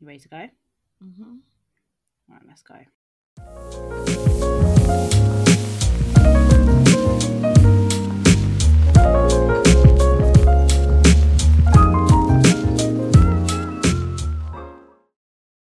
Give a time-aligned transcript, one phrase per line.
[0.00, 0.48] You ready to go?
[1.04, 1.38] Mm-hmm.
[2.30, 2.76] All right, let's go.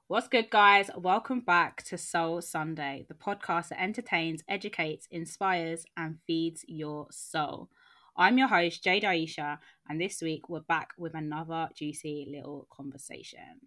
[0.06, 0.90] What's good, guys?
[0.96, 7.68] Welcome back to Soul Sunday, the podcast that entertains, educates, inspires, and feeds your soul.
[8.16, 9.58] I'm your host, Jade Aisha,
[9.88, 13.60] and this week we're back with another juicy little conversation.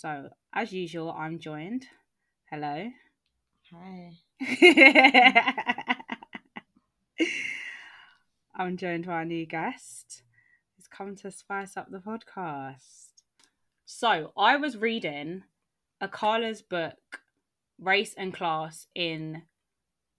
[0.00, 1.88] So, as usual, I'm joined.
[2.48, 2.88] Hello.
[3.74, 4.12] Hi.
[8.54, 10.22] I'm joined by a new guest
[10.76, 13.08] who's come to spice up the podcast.
[13.86, 15.42] So, I was reading
[16.00, 17.22] Akala's book,
[17.80, 19.42] Race and Class in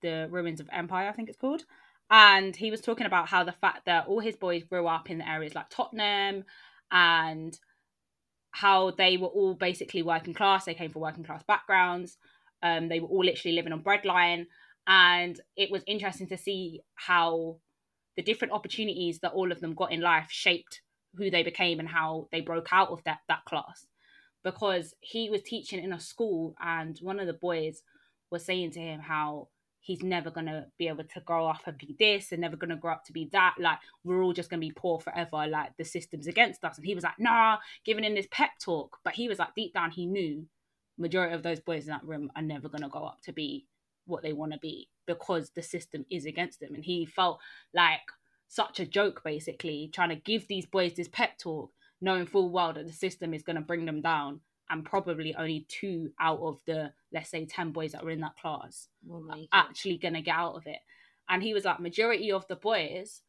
[0.02, 1.64] the Ruins of Empire, I think it's called.
[2.12, 5.22] And he was talking about how the fact that all his boys grew up in
[5.22, 6.44] areas like Tottenham
[6.92, 7.58] and
[8.52, 10.66] how they were all basically working class.
[10.66, 12.18] They came from working class backgrounds.
[12.62, 14.48] Um, they were all literally living on breadline.
[14.88, 17.58] And it was interesting to see how
[18.16, 20.82] the different opportunities that all of them got in life shaped
[21.16, 23.88] who they became and how they broke out of that, that class.
[24.44, 27.82] Because he was teaching in a school, and one of the boys
[28.32, 29.50] was saying to him how
[29.82, 32.94] he's never gonna be able to grow up and be this and never gonna grow
[32.94, 33.56] up to be that.
[33.60, 35.48] Like we're all just gonna be poor forever.
[35.48, 36.78] Like the system's against us.
[36.78, 38.98] And he was like, nah, giving in this pep talk.
[39.04, 40.46] But he was like, deep down, he knew
[40.98, 43.66] majority of those boys in that room are never gonna go up to be
[44.06, 46.76] what they want to be because the system is against them.
[46.76, 47.40] And he felt
[47.74, 48.02] like
[48.48, 52.74] such a joke, basically, trying to give these boys this pep talk, knowing full well
[52.74, 54.42] that the system is gonna bring them down.
[54.70, 58.38] And probably only two out of the let's say 10 boys that were in that
[58.38, 58.88] class
[59.52, 60.80] actually gonna get out of it.
[61.28, 63.22] And he was like, majority of the boys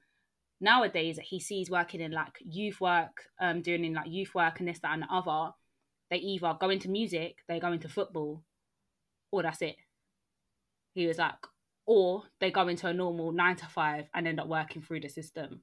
[0.61, 4.61] nowadays that he sees working in like youth work, um, doing in like youth work
[4.61, 5.53] and this, that, and the other,
[6.11, 8.43] they either go into music, they go into football,
[9.33, 9.77] or that's it.
[10.95, 11.35] He was like,
[11.87, 15.09] or they go into a normal nine to five and end up working through the
[15.09, 15.63] system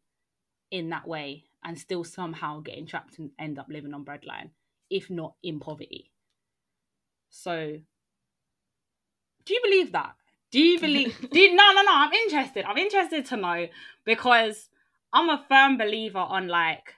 [0.71, 4.49] in that way and still somehow getting trapped and end up living on breadline,
[4.89, 6.11] if not in poverty.
[7.29, 7.79] So
[9.45, 10.15] do you believe that?
[10.51, 11.29] Do you believe?
[11.31, 11.91] do you, no, no, no.
[11.91, 12.65] I'm interested.
[12.65, 13.67] I'm interested to know
[14.05, 14.69] because
[15.13, 16.93] I'm a firm believer on like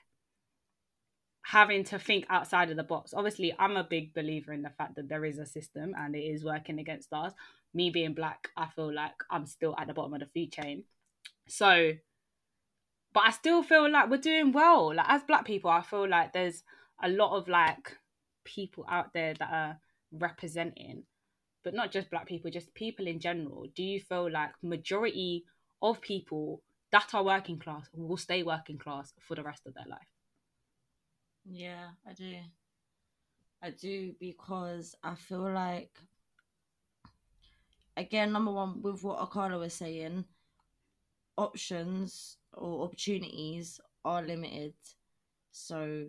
[1.42, 3.14] having to think outside of the box.
[3.14, 6.20] Obviously, I'm a big believer in the fact that there is a system and it
[6.20, 7.32] is working against us.
[7.72, 10.84] Me being black, I feel like I'm still at the bottom of the food chain.
[11.46, 11.92] So,
[13.12, 14.94] but I still feel like we're doing well.
[14.94, 16.62] Like as black people, I feel like there's
[17.02, 17.96] a lot of like
[18.44, 19.78] people out there that are
[20.12, 21.04] representing
[21.62, 25.44] but not just black people, just people in general, do you feel like majority
[25.82, 26.62] of people
[26.92, 29.98] that are working class will stay working class for the rest of their life?
[31.44, 32.34] Yeah, I do.
[33.62, 35.90] I do because I feel like,
[37.96, 40.24] again, number one, with what Akala was saying,
[41.36, 44.74] options or opportunities are limited.
[45.52, 46.06] So,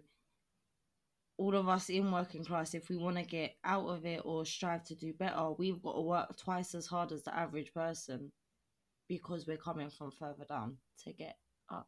[1.42, 4.46] all of us in working class, if we want to get out of it or
[4.46, 8.32] strive to do better, we've got to work twice as hard as the average person
[9.08, 11.36] because we're coming from further down to get
[11.68, 11.88] up.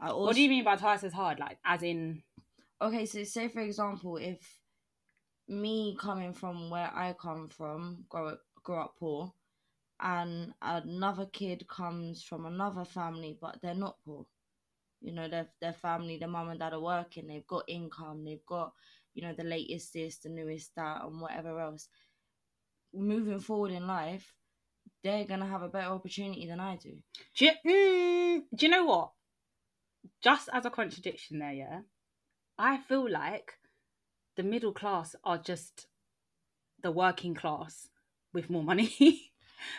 [0.00, 1.38] Also, what do you mean by twice as hard?
[1.38, 2.24] Like, as in,
[2.82, 4.40] okay, so say for example, if
[5.46, 9.32] me coming from where I come from, grow up, grow up poor,
[10.00, 14.26] and another kid comes from another family, but they're not poor.
[15.00, 18.44] You know, their their family, their mum and dad are working, they've got income, they've
[18.46, 18.72] got,
[19.14, 21.88] you know, the latest this, the newest that, and whatever else.
[22.94, 24.34] Moving forward in life,
[25.04, 26.96] they're gonna have a better opportunity than I do.
[27.36, 29.12] do you, mm, do you know what?
[30.22, 31.80] Just as a contradiction there, yeah,
[32.58, 33.52] I feel like
[34.36, 35.86] the middle class are just
[36.82, 37.88] the working class
[38.32, 39.32] with more money.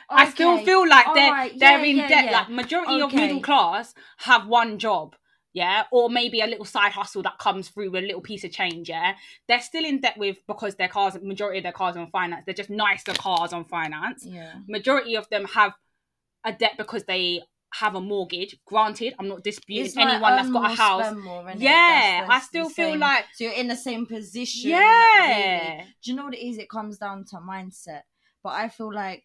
[0.09, 2.25] I still feel like they're alright, they're in yeah, debt.
[2.25, 2.31] yeah.
[2.31, 5.15] Like majority of middle class have one job,
[5.53, 8.51] yeah, or maybe a little side hustle that comes through with a little piece of
[8.51, 9.15] change, yeah.
[9.47, 12.43] They're still in debt with because their cars, majority of their cars are on finance.
[12.45, 14.25] They're just nicer cars on finance.
[14.25, 14.53] Yeah.
[14.67, 15.73] Majority of them have
[16.45, 17.41] a debt because they
[17.73, 18.55] have a mortgage.
[18.65, 21.15] Granted, I'm not disputing like anyone that's got a house.
[21.15, 21.43] more.
[21.57, 22.99] Yeah, That's- I still feel same.
[22.99, 24.71] like so you're in the same position.
[24.71, 25.67] yeah.
[25.75, 25.83] really.
[26.03, 26.57] Do you know what it is?
[26.57, 28.01] It comes down to mindset.
[28.43, 29.23] But I feel like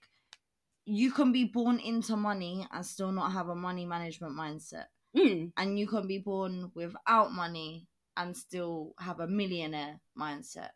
[0.84, 4.87] you can be born into money and still not have a money management mindset.
[5.17, 7.87] Mm, And you can be born without money
[8.17, 10.70] and still have a millionaire mindset.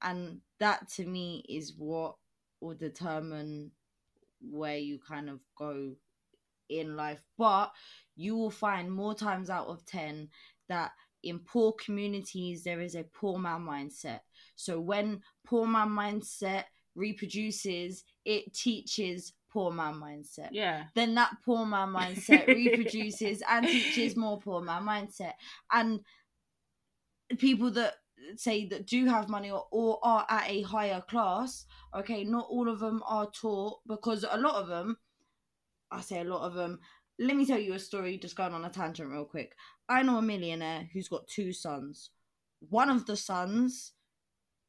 [0.00, 2.16] And that to me is what
[2.60, 3.70] will determine
[4.40, 5.94] where you kind of go
[6.68, 7.22] in life.
[7.38, 7.72] But
[8.16, 10.28] you will find more times out of 10
[10.68, 10.92] that
[11.22, 14.20] in poor communities there is a poor man mindset.
[14.56, 16.64] So when poor man mindset
[16.94, 20.48] reproduces, it teaches poor man mindset.
[20.52, 20.84] Yeah.
[20.94, 25.32] Then that poor man mindset reproduces and teaches more poor man mindset.
[25.70, 26.00] And
[27.38, 27.94] people that
[28.36, 32.68] say that do have money or, or are at a higher class, okay, not all
[32.68, 34.96] of them are taught because a lot of them,
[35.90, 36.80] I say a lot of them,
[37.18, 39.54] let me tell you a story just going on a tangent real quick.
[39.88, 42.10] I know a millionaire who's got two sons.
[42.68, 43.92] One of the sons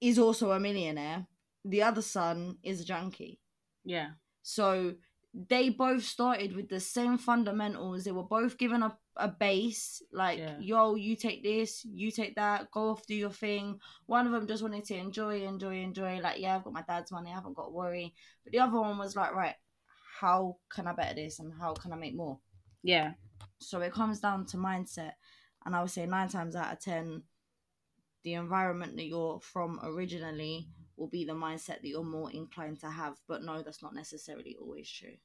[0.02, 1.28] is also a millionaire,
[1.66, 3.40] the other son is a junkie.
[3.84, 4.10] Yeah.
[4.42, 4.96] So
[5.34, 8.04] they both started with the same fundamentals.
[8.04, 10.58] They were both given a, a base, like, Yeah.
[10.60, 13.80] yo, you take this, you take that, go off, do your thing.
[14.06, 16.20] One of them just wanted to enjoy, enjoy, enjoy.
[16.20, 18.14] Like, yeah, I've got my dad's money, I haven't got to worry.
[18.44, 19.56] But the other one was like, right,
[20.20, 22.38] how can I better this and how can I make more?
[22.84, 23.14] Yeah.
[23.58, 25.14] So it comes down to mindset.
[25.66, 27.24] And I would say nine times out of ten,
[28.24, 30.68] the environment that you're from originally
[31.04, 33.18] will be the mindset that you're more inclined to have.
[33.28, 35.18] But no, that's not necessarily always true.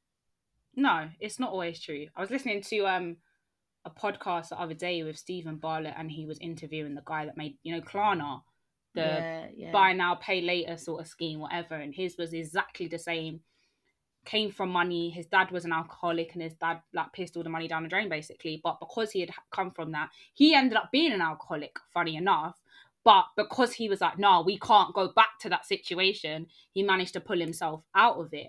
[0.75, 2.07] No, it's not always true.
[2.17, 3.17] I was listening to um
[3.85, 7.37] a podcast the other day with Steven Bartlett and he was interviewing the guy that
[7.37, 8.43] made, you know, Klarna,
[8.95, 9.73] the yeah, yeah.
[9.73, 11.77] buy now, pay later sort of scheme, whatever.
[11.77, 13.41] And his was exactly the same.
[14.25, 15.11] Came from money.
[15.11, 17.89] His dad was an alcoholic, and his dad like pissed all the money down the
[17.89, 18.61] drain, basically.
[18.63, 21.79] But because he had come from that, he ended up being an alcoholic.
[21.95, 22.61] Funny enough,
[23.05, 27.15] but because he was like, no, we can't go back to that situation, he managed
[27.15, 28.49] to pull himself out of it.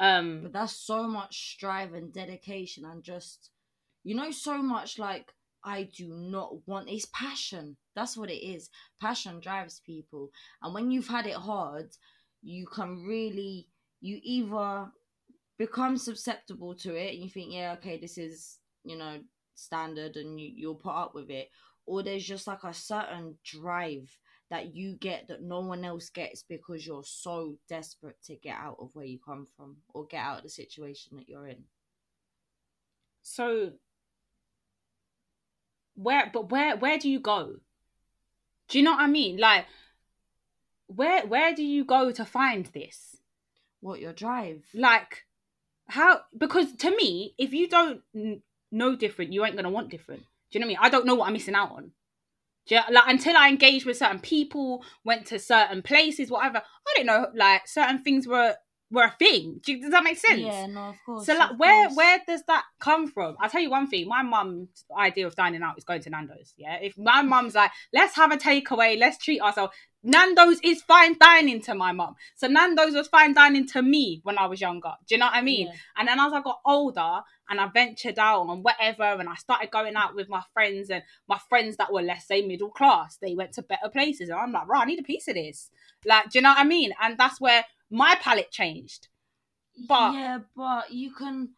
[0.00, 3.50] Um, But that's so much strive and dedication and just,
[4.04, 5.32] you know, so much like,
[5.64, 7.76] I do not want, it's passion.
[7.96, 8.70] That's what it is.
[9.00, 10.30] Passion drives people.
[10.62, 11.90] And when you've had it hard,
[12.42, 13.66] you can really,
[14.00, 14.86] you either
[15.58, 19.18] become susceptible to it and you think, yeah, okay, this is, you know,
[19.56, 21.48] standard and you, you'll put up with it.
[21.88, 24.10] Or there's just like a certain drive
[24.50, 28.76] that you get that no one else gets because you're so desperate to get out
[28.78, 31.64] of where you come from or get out of the situation that you're in.
[33.22, 33.72] so
[35.94, 37.56] where but where where do you go
[38.68, 39.66] do you know what i mean like
[40.86, 43.16] where where do you go to find this
[43.80, 44.64] What your drive?
[44.74, 45.24] like
[45.88, 50.22] how because to me if you don't n- know different you ain't gonna want different
[50.50, 51.90] do you know what i mean i don't know what i'm missing out on
[52.66, 57.06] you, like until i engaged with certain people went to certain places whatever i didn't
[57.06, 58.54] know like certain things were
[58.90, 61.26] were a thing do does that make sense Yeah, no, of course.
[61.26, 61.96] so like where course.
[61.96, 63.36] where does that come from?
[63.38, 66.54] I'll tell you one thing, my mum's idea of dining out is going to Nando's.
[66.56, 66.78] Yeah.
[66.80, 69.74] If my mum's like, let's have a takeaway, let's treat ourselves.
[70.02, 72.14] Nando's is fine dining to my mum.
[72.36, 74.92] So Nando's was fine dining to me when I was younger.
[75.06, 75.66] Do you know what I mean?
[75.66, 75.72] Yeah.
[75.96, 79.70] And then as I got older and I ventured out and whatever, and I started
[79.70, 83.34] going out with my friends and my friends that were, let's say, middle class, they
[83.34, 84.28] went to better places.
[84.28, 85.70] And I'm like, right, I need a piece of this.
[86.06, 86.92] Like, do you know what I mean?
[87.02, 89.08] And that's where my palate changed.
[89.88, 91.50] But- yeah, but you can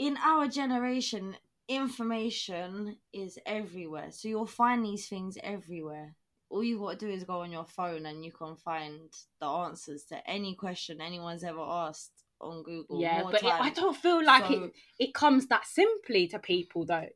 [0.00, 1.36] in our generation,
[1.68, 4.10] information is everywhere.
[4.10, 6.14] So you'll find these things everywhere.
[6.50, 9.00] All you got to do is go on your phone and you can find
[9.40, 13.00] the answers to any question anyone's ever asked on Google.
[13.00, 14.72] Yeah, but it, I don't feel like So- it.
[14.98, 17.08] It comes that simply to people, though.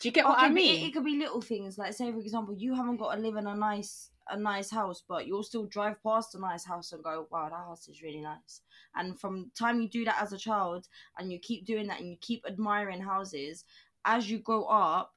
[0.00, 0.82] Do you get what Okay, I mean?
[0.82, 3.36] It, it could be little things like, say, for example, you haven't got to live
[3.36, 7.02] in a nice a nice house, but you'll still drive past a nice house and
[7.02, 8.60] go, "Wow, that house is really nice."
[8.94, 10.86] And from time you do that as a child,
[11.18, 13.64] and you keep doing that, and you keep admiring houses,
[14.04, 15.14] as you grow up,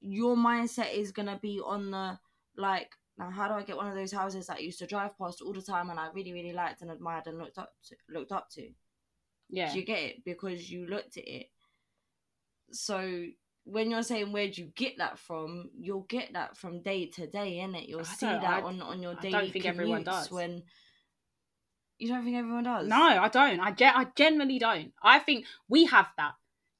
[0.00, 2.18] your mindset is gonna be on the
[2.56, 5.16] like, now how do I get one of those houses that I used to drive
[5.18, 7.96] past all the time and I really, really liked and admired and looked up to,
[8.08, 8.68] looked up to?
[9.50, 10.24] yeah, Do you get it?
[10.24, 11.46] Because you looked at it.
[12.72, 13.26] So
[13.64, 17.58] when you're saying where'd you get that from, you'll get that from day to day,
[17.62, 17.88] innit?
[17.88, 20.30] You'll I see that I- on, on your I don't think everyone does.
[20.30, 20.62] When
[21.98, 22.88] you don't think everyone does?
[22.88, 23.60] no, I don't.
[23.60, 24.92] I gen- I generally don't.
[25.02, 26.32] I think we have that.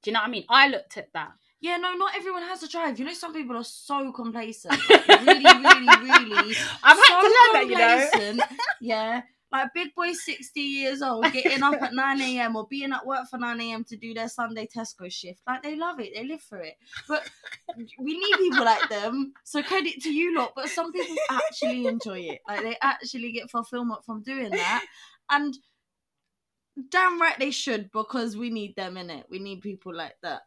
[0.02, 0.44] Do you know what I mean?
[0.48, 1.32] I looked at that.
[1.64, 2.98] Yeah, no, not everyone has a drive.
[2.98, 4.78] You know, some people are so complacent.
[4.86, 6.56] Like, really, really, really.
[6.82, 8.08] I've had so to learn that, you know.
[8.10, 8.42] complacent,
[8.82, 9.22] yeah.
[9.50, 12.56] Like big boy, sixty years old, getting up at nine a.m.
[12.56, 13.82] or being at work for nine a.m.
[13.84, 15.40] to do their Sunday Tesco shift.
[15.46, 16.74] Like they love it, they live for it.
[17.08, 17.22] But
[17.98, 19.32] we need people like them.
[19.44, 20.52] So credit to you lot.
[20.54, 22.40] But some people actually enjoy it.
[22.46, 24.84] Like they actually get fulfillment from doing that,
[25.30, 25.56] and
[26.90, 29.24] damn right they should because we need them in it.
[29.30, 30.42] We need people like that.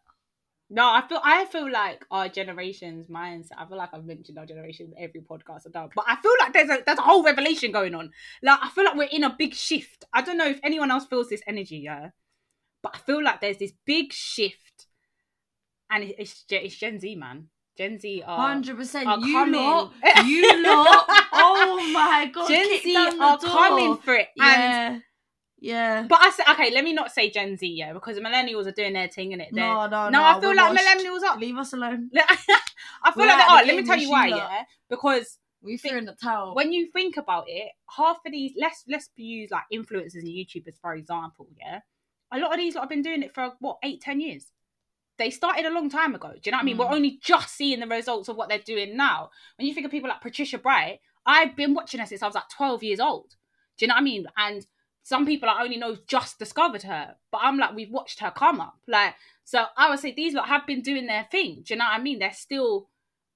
[0.70, 3.52] No, I feel I feel like our generation's mindset.
[3.58, 6.52] I feel like I've mentioned our generation every podcast I've done, but I feel like
[6.52, 8.12] there's a there's a whole revelation going on.
[8.44, 10.04] Like I feel like we're in a big shift.
[10.14, 12.10] I don't know if anyone else feels this energy, yeah,
[12.84, 14.88] but I feel like there's this big shift,
[15.90, 17.48] and it- it's Gen- it's Gen Z, man.
[17.78, 19.08] Gen Z are Hundred percent.
[19.24, 19.62] You coming.
[19.62, 19.94] lot,
[20.26, 21.06] you lot.
[21.32, 22.48] Oh my god.
[22.50, 23.50] Gen Z are door.
[23.50, 24.28] coming for it.
[24.38, 25.02] And
[25.60, 28.68] Yeah, but I said okay, let me not say Gen Z, yeah, because the millennials
[28.68, 29.50] are doing their thing in it.
[29.54, 30.10] No, no, no.
[30.10, 30.84] no, I feel like washed.
[30.86, 31.38] millennials are.
[31.40, 32.12] Leave us alone.
[32.16, 33.62] I feel We're like they are.
[33.62, 34.38] the Let me tell you why, Sheila.
[34.38, 36.54] yeah, because We threw in the towel.
[36.54, 40.80] when you think about it, half of these let's let's use like influencers and YouTubers
[40.80, 41.80] for example, yeah.
[42.32, 44.52] A lot of these lot have been doing it for what eight, ten years.
[45.18, 46.34] They started a long time ago.
[46.34, 46.76] Do you know what I mean?
[46.78, 46.80] Mm.
[46.82, 49.32] We're only just seeing the results of what they're doing now.
[49.58, 52.36] When you think of people like Patricia Bright, I've been watching her since I was
[52.36, 53.32] like 12 years old.
[53.80, 54.26] Do you know what I mean?
[54.38, 54.66] And
[55.08, 58.60] some people I only know just discovered her, but I'm like, we've watched her come
[58.60, 58.76] up.
[58.90, 61.64] Like, so I would say these lot have been doing their thing.
[61.64, 62.20] Do you know what I mean?
[62.20, 62.90] They're still,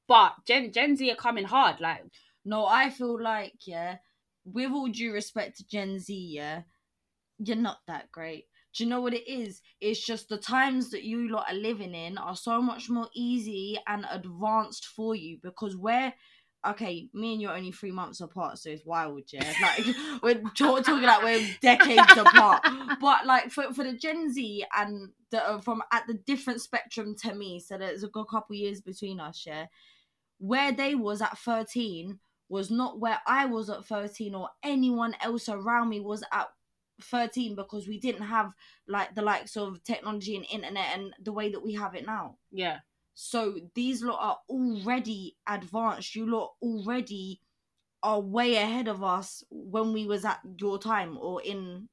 [0.06, 1.80] but Gen Gen Z are coming hard.
[1.80, 2.04] Like,
[2.44, 4.00] No, I feel like, yeah,
[4.44, 6.64] with all due respect to Gen Z, yeah,
[7.40, 8.48] you're not that great.
[8.76, 9.62] Do you know what it is?
[9.80, 13.80] It's just the times that you lot are living in are so much more easy
[13.88, 16.14] and advanced for you because we're
[16.66, 19.54] okay, me and you are only three months apart, so it's wild, yeah.
[19.62, 19.86] Like
[20.24, 22.66] we're talk- talking like we're decades apart.
[23.00, 27.16] But like for, for the Gen Z and the uh, from at the different spectrum
[27.24, 29.68] to me, so there's a good couple years between us, yeah.
[30.38, 35.48] Where they was at 13 was not where I was at 13 or anyone else
[35.48, 36.48] around me was at
[37.02, 38.52] 13 because we didn't have
[38.88, 42.38] like the likes of technology and internet and the way that we have it now.
[42.52, 42.80] yeah.
[43.14, 46.16] So these lot are already advanced.
[46.16, 47.42] You lot already
[48.04, 51.88] are way ahead of us when we was at your time or in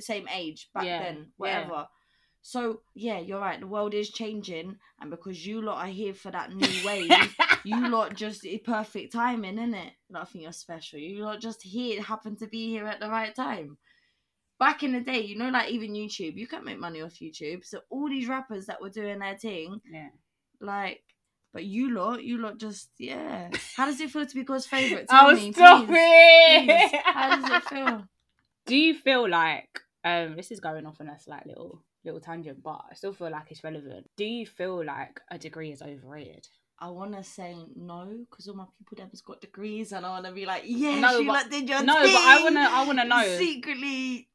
[0.00, 1.22] same age back Yeah, then, yeah.
[1.36, 1.88] whatever.
[2.42, 3.58] So yeah, you're right.
[3.58, 7.10] The world is changing, and because you lot are here for that new wave,
[7.64, 9.92] you lot just perfect timing, isn't it?
[10.08, 11.00] Nothing you're special.
[11.00, 13.78] You lot just here happen to be here at the right time.
[14.60, 17.64] Back in the day, you know, like even YouTube, you can't make money off YouTube.
[17.64, 20.08] So all these rappers that were doing their thing, yeah.
[20.60, 21.02] Like,
[21.52, 23.50] but you lot, you lot just yeah.
[23.76, 25.08] How does it feel to be God's favorite?
[25.10, 25.96] Tell Oh, me, stop please.
[25.98, 26.90] it!
[26.90, 27.00] Please.
[27.04, 28.04] How does it feel?
[28.66, 32.62] Do you feel like um this is going off on a slight little little tangent,
[32.62, 34.08] but I still feel like it's relevant.
[34.16, 36.46] Do you feel like a degree is overrated?
[36.78, 40.10] I want to say no because all my people them has got degrees, and I
[40.10, 42.12] want to be like, yeah, No, you but- lot did your no, thing.
[42.12, 43.22] but I wanna I wanna know.
[43.38, 44.28] secretly.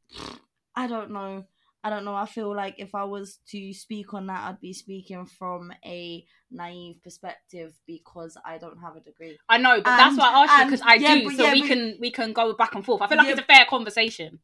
[0.76, 1.46] I don't know.
[1.84, 2.14] I don't know.
[2.14, 6.24] I feel like if I was to speak on that, I'd be speaking from a
[6.52, 9.38] naive perspective because I don't have a degree.
[9.50, 11.54] I know, but that's why I asked you because I yeah, do, but- so yeah,
[11.54, 13.02] we but- can we can go back and forth.
[13.02, 13.34] I feel like Yeah.
[13.34, 14.40] it's a fair conversation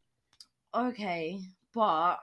[0.73, 1.39] Okay,
[1.73, 2.17] but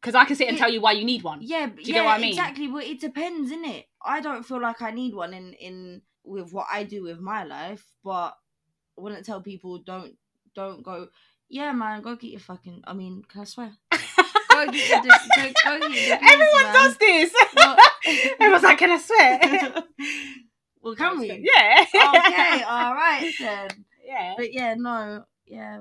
[0.00, 1.40] because I can sit and It- tell you why you need one.
[1.42, 2.30] yeah, you yeah, get what I mean?
[2.30, 2.66] exactly.
[2.68, 3.84] But it depends, innit?
[4.04, 7.44] I don't feel like I need one in in with what I do with my
[7.44, 8.36] life, but
[8.96, 10.16] I wouldn't tell people don't
[10.54, 11.08] don't go.
[11.48, 12.82] Yeah, man, go get your fucking.
[12.86, 13.72] I mean, can I swear?
[14.54, 15.00] Go get your.
[15.02, 17.34] Go, go get your degrees, Everyone does this.
[18.40, 19.84] Everyone's like, "Can I swear?"
[20.82, 21.28] well, can we?
[21.28, 21.84] Yeah.
[21.94, 23.68] okay, all right then.
[24.06, 24.34] Yeah.
[24.36, 25.78] But yeah, no, yeah,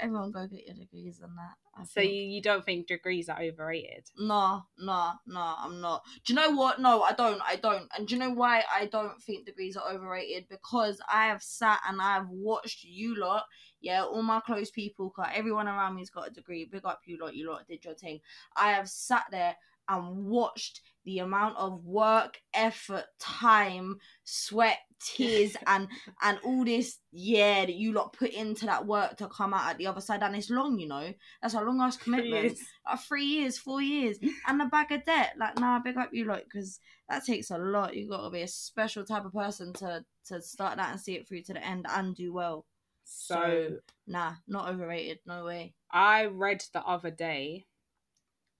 [0.00, 1.54] everyone go get your degrees and that.
[1.78, 2.12] I So think.
[2.12, 4.04] you, you don't think degrees are overrated?
[4.18, 6.02] No, no, no, I'm not.
[6.24, 6.80] Do you know what?
[6.80, 7.40] No, I don't.
[7.42, 7.88] I don't.
[7.96, 10.46] And do you know why I don't think degrees are overrated?
[10.48, 13.44] Because I have sat and I've watched you lot.
[13.86, 16.68] Yeah, all my close people, cause everyone around me's got a degree.
[16.70, 17.34] Big up you lot.
[17.34, 18.20] You lot did your thing.
[18.56, 19.56] I have sat there
[19.88, 25.86] and watched the amount of work, effort, time, sweat, tears, and
[26.22, 29.78] and all this yeah that you lot put into that work to come out at
[29.78, 30.22] the other side.
[30.22, 31.12] And it's long, you know.
[31.40, 32.58] That's a long ass commitment Yes.
[32.90, 35.34] uh, three years, four years, and a bag of debt.
[35.38, 37.94] Like, nah, big up you lot, because that takes a lot.
[37.94, 41.14] You got to be a special type of person to to start that and see
[41.14, 42.66] it through to the end and do well.
[43.08, 45.20] So Nah, not overrated.
[45.26, 45.74] No way.
[45.90, 47.66] I read the other day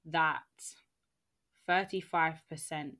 [0.07, 0.43] that
[1.69, 2.97] 35%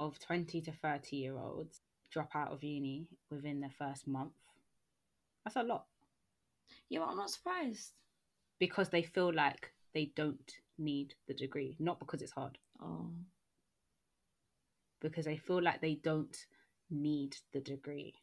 [0.00, 1.80] of 20 to 30 year olds
[2.10, 4.32] drop out of uni within their first month.
[5.44, 5.86] That's a lot
[6.88, 7.92] Yeah, but I'm not surprised.
[8.58, 13.10] because they feel like they don't need the degree, not because it's hard, Oh,
[15.00, 16.36] because they feel like they don't
[16.90, 18.14] need the degree.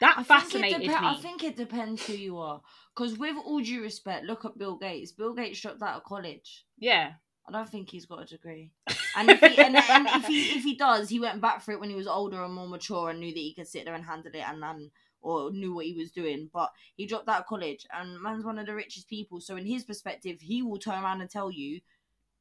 [0.00, 0.94] That I fascinated depe- me.
[0.94, 2.60] I think it depends who you are.
[2.94, 5.12] Because with all due respect, look at Bill Gates.
[5.12, 6.64] Bill Gates dropped out of college.
[6.78, 7.12] yeah.
[7.48, 8.70] I don't think he's got a degree.
[9.16, 11.80] And if he and, and if he if he does, he went back for it
[11.80, 14.04] when he was older and more mature and knew that he could sit there and
[14.04, 14.90] handle it and and
[15.20, 16.48] or knew what he was doing.
[16.52, 19.40] But he dropped out of college and man's one of the richest people.
[19.40, 21.80] So in his perspective, he will turn around and tell you,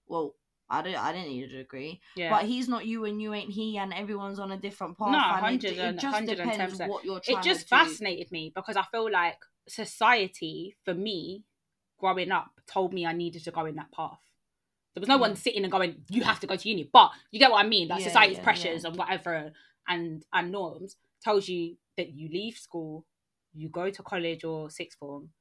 [0.05, 0.35] "Well,
[0.69, 2.29] I didn't I didn't need a degree." Yeah.
[2.29, 5.09] But he's not you and you ain't he, and everyone's on a different path.
[5.11, 6.27] No, and it, 100 and- it just 110%.
[6.37, 7.75] depends what you're trying it just do.
[7.75, 11.43] fascinated me because I feel like society, for me,
[11.97, 14.19] growing up, told me I needed to go in that path.
[14.93, 15.37] There was no one Mm.
[15.37, 17.87] sitting and going, "You have to go to uni," but you get what I mean.
[17.87, 19.53] Like Yeah, society's yeah, pressures and whatever,
[19.87, 23.05] and and norms tells you that you leave school,
[23.53, 25.31] you go to college or sixth form,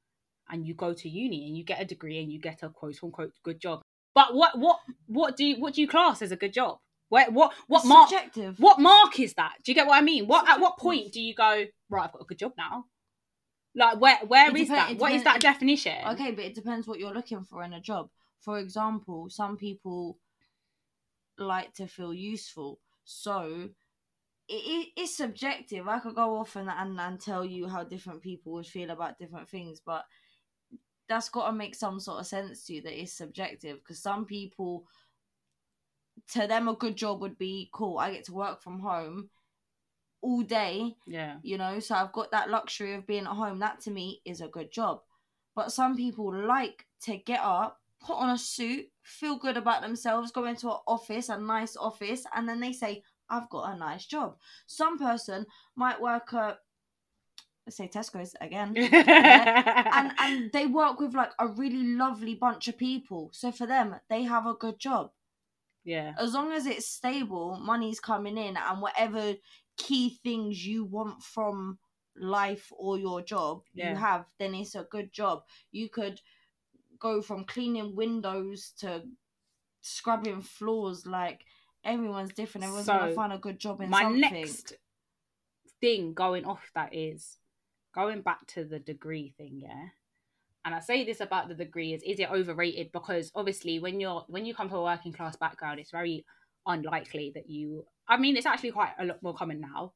[0.49, 3.01] and you go to uni and you get a degree and you get a quote
[3.03, 3.81] unquote good job.
[4.15, 6.79] But what what what do you what do you class as a good job?
[7.09, 8.59] Where what what It's mark subjective.
[8.59, 9.53] what mark is that?
[9.63, 10.27] Do you get what I mean?
[10.27, 12.03] What at what point do you go right?
[12.03, 12.85] I've got a good job now.
[13.75, 14.97] Like where where is that?
[14.97, 15.95] What is that it- definition?
[16.09, 18.09] Okay, but it depends what you're looking for in a job.
[18.41, 20.17] For example, some people
[21.37, 23.69] like to feel useful, so
[24.47, 25.87] it, it, it's subjective.
[25.87, 29.17] I could go off and, and and tell you how different people would feel about
[29.19, 30.03] different things, but
[31.09, 33.79] that's got to make some sort of sense to you that it's subjective.
[33.79, 34.85] Because some people,
[36.33, 37.97] to them, a good job would be cool.
[37.97, 39.29] I get to work from home
[40.21, 41.37] all day Yeah.
[41.43, 44.41] you know so i've got that luxury of being at home that to me is
[44.41, 44.99] a good job
[45.55, 50.31] but some people like to get up put on a suit feel good about themselves
[50.31, 54.05] go into an office a nice office and then they say i've got a nice
[54.05, 54.35] job
[54.67, 55.45] some person
[55.77, 56.59] might work at
[57.71, 63.29] say tesco's again and and they work with like a really lovely bunch of people
[63.33, 65.11] so for them they have a good job
[65.89, 66.13] yeah.
[66.19, 69.33] as long as it's stable, money's coming in, and whatever
[69.77, 71.79] key things you want from
[72.15, 73.91] life or your job Yeah.
[73.91, 75.43] you have, then it's a good job.
[75.71, 76.21] You could
[76.99, 79.03] go from cleaning windows to
[79.81, 81.07] scrubbing floors.
[81.07, 81.45] Like
[81.83, 82.65] everyone's different.
[82.65, 84.21] Everyone's gonna find a good job in My something.
[84.21, 84.73] next
[85.81, 87.38] thing going off that is
[87.99, 89.89] going back to the degree thing, yeah.
[90.65, 92.91] And I say this about the degree is is it overrated?
[92.91, 96.25] Because obviously when you're when you come from a working class background, it's very
[96.65, 99.93] unlikely that you I mean it's actually quite a lot more common now.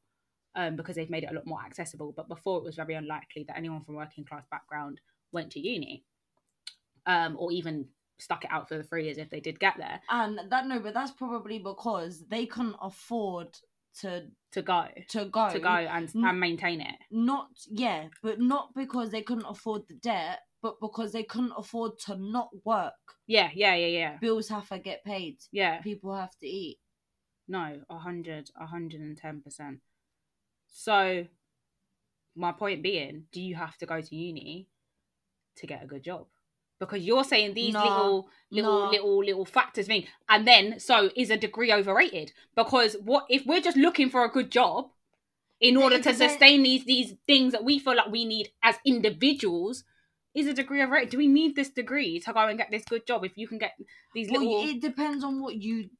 [0.56, 2.14] Um, because they've made it a lot more accessible.
[2.16, 6.04] But before it was very unlikely that anyone from working class background went to uni.
[7.08, 7.88] Um, or even
[8.20, 10.80] stuck it out for the three years if they did get there And that no,
[10.80, 13.58] but that's probably because they couldn't afford
[14.02, 14.86] to to go.
[15.10, 16.96] to go To go and, and maintain it.
[17.12, 22.00] not yeah, but not because they couldn't afford the debt, but because they couldn't afford
[22.06, 22.94] to not work.
[23.28, 24.18] Yeah, yeah, yeah, yeah.
[24.20, 25.38] Bills have to get paid.
[25.52, 25.82] Yeah.
[25.82, 26.78] People have to eat.
[27.48, 29.80] No, a hundred, a hundred and ten percent.
[30.68, 31.26] So,
[32.36, 34.68] my point being, do you have to go to uni
[35.58, 36.28] to get a good job?
[36.86, 38.90] Because you're saying these No, little, little, no.
[38.90, 42.32] little, little factors thing, and then so is a degree overrated?
[42.56, 44.90] Because what if we're just looking for a good job
[45.60, 49.84] in order to sustain these these things that we feel like we need as individuals?
[50.36, 51.12] Is a degree overrated?
[51.12, 53.24] Do we need this degree to go and get this good job?
[53.24, 53.74] If you can get
[54.16, 55.92] these Well, little, it depends on what you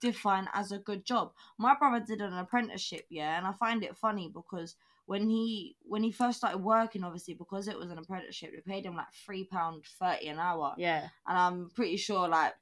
[0.00, 1.32] define as a good job.
[1.56, 4.74] My brother did an apprenticeship, yeah, and I find it funny because
[5.06, 8.84] when he when he first started working, obviously because it was an apprenticeship, they paid
[8.84, 12.52] him like three pound thirty an hour, yeah, and I'm pretty sure like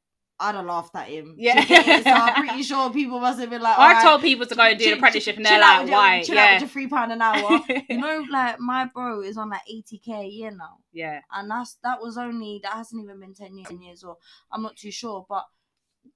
[0.40, 1.36] I'd have laughed at him.
[1.38, 1.60] Yeah.
[1.60, 4.44] To get it, so I'm pretty sure people must have been like, I told people
[4.46, 6.52] to go and do an apprenticeship, and they're like, with your- "Why?" Chill out with
[6.54, 7.60] Yeah, your three pound an hour.
[7.88, 11.50] you know, like my bro is on like eighty k a year now, yeah, and
[11.50, 14.16] that's that was only that hasn't even been ten years, 10 years or
[14.52, 15.44] I'm not too sure, but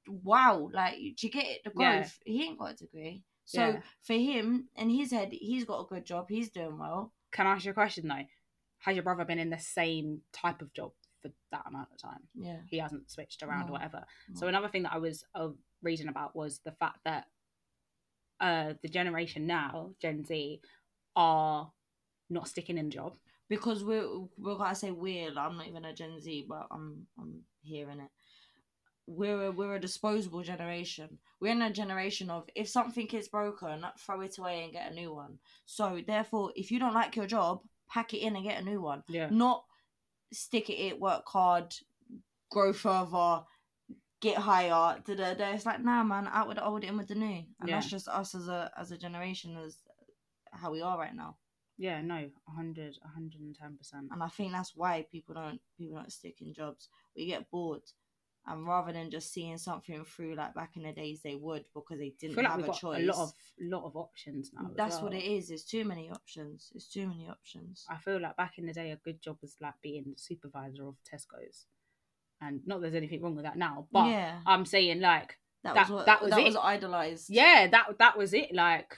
[0.07, 1.61] wow, like do you get it?
[1.65, 1.99] The Yeah.
[2.01, 2.19] growth.
[2.25, 3.81] He ain't got a degree, so Yeah.
[4.03, 6.27] for him in his head, he's got a good job.
[6.29, 7.13] He's doing well.
[7.33, 8.25] Can I ask you a question though?
[8.81, 12.29] Has your brother been in the same type of job for that amount of time?
[12.35, 13.69] Yeah, He hasn't switched around No.
[13.69, 14.05] or whatever.
[14.35, 15.49] So another thing that I was uh,
[15.83, 17.27] reading about was the fact that
[18.41, 20.61] uh, the generation now, Gen Z,
[21.17, 21.73] are
[22.31, 23.17] not sticking in a job.
[23.49, 24.07] because we're
[24.37, 25.31] we're gonna say we're.
[25.37, 28.11] I'm not even a Gen Z, but I'm I'm hearing it.
[29.11, 31.19] We're a, we're a disposable generation.
[31.41, 34.95] We're in a generation of if something is broken, throw it away and get a
[34.95, 35.39] new one.
[35.65, 38.83] So therefore, if you don't like your job, pack it in and get a new
[38.83, 39.03] one.
[39.09, 39.65] Yeah, Not
[40.31, 41.75] stick at it, work hard,
[42.51, 43.45] grow further,
[44.21, 45.01] get higher.
[45.03, 45.53] Da, da, da.
[45.53, 47.77] It's like nah, man, out with the old, in with the new, and Yeah.
[47.77, 49.79] that's just us as a as a generation, as
[50.53, 51.37] how we are right now.
[51.79, 54.09] yeah, no, 100, 110 percent.
[54.11, 56.89] and I think that's why people don't people don't stick in jobs.
[57.17, 57.83] We get bored,
[58.51, 61.99] and rather than just seeing something through like back in the days, they would because
[61.99, 63.03] they didn't like have we've a got choice.
[63.03, 64.71] a lot of lot of options now.
[64.77, 65.21] that's what well.
[65.21, 65.49] it is.
[65.49, 66.73] There's too many options.
[66.75, 67.85] It's too many options.
[67.91, 70.87] I feel like back in the day, a good job was like being the supervisor
[70.89, 71.67] of Tesco's,
[72.41, 75.75] and not that there's anything wrong with that now, but yeah, I'm saying like, that,
[75.75, 76.45] that- was what, that was that it.
[76.45, 77.27] was idolized.
[77.29, 78.55] yeah, that that was it.
[78.55, 78.97] Like,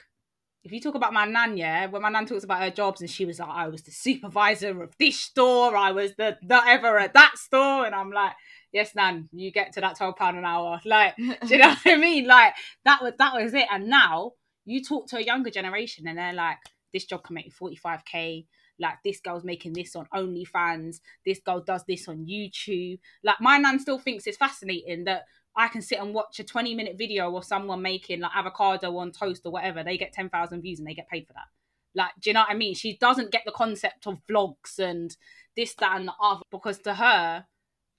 [0.63, 3.09] if you talk about my nan, yeah, when my nan talks about her jobs, and
[3.09, 7.13] she was like, I was the supervisor of this store, I was the ever at
[7.15, 8.33] that store, and I'm like,
[8.71, 11.15] yes, nan, you get to that twelve pound an hour, like.
[11.17, 12.27] Do you know what I mean?
[12.27, 12.53] Like
[12.85, 13.67] that was that was it.
[13.71, 14.33] And now
[14.65, 16.57] you talk to a younger generation and they're like,
[16.93, 18.45] this job can make you 45k.
[18.79, 21.01] Like this girl's making this on OnlyFans.
[21.25, 22.99] This girl does this on YouTube.
[23.23, 26.75] Like my nan still thinks it's fascinating that I can sit and watch a 20
[26.75, 29.83] minute video of someone making like avocado on toast or whatever.
[29.83, 31.47] They get 10,000 views and they get paid for that.
[31.93, 32.73] Like, do you know what I mean?
[32.73, 35.15] She doesn't get the concept of vlogs and
[35.57, 37.45] this, that, and the other because to her,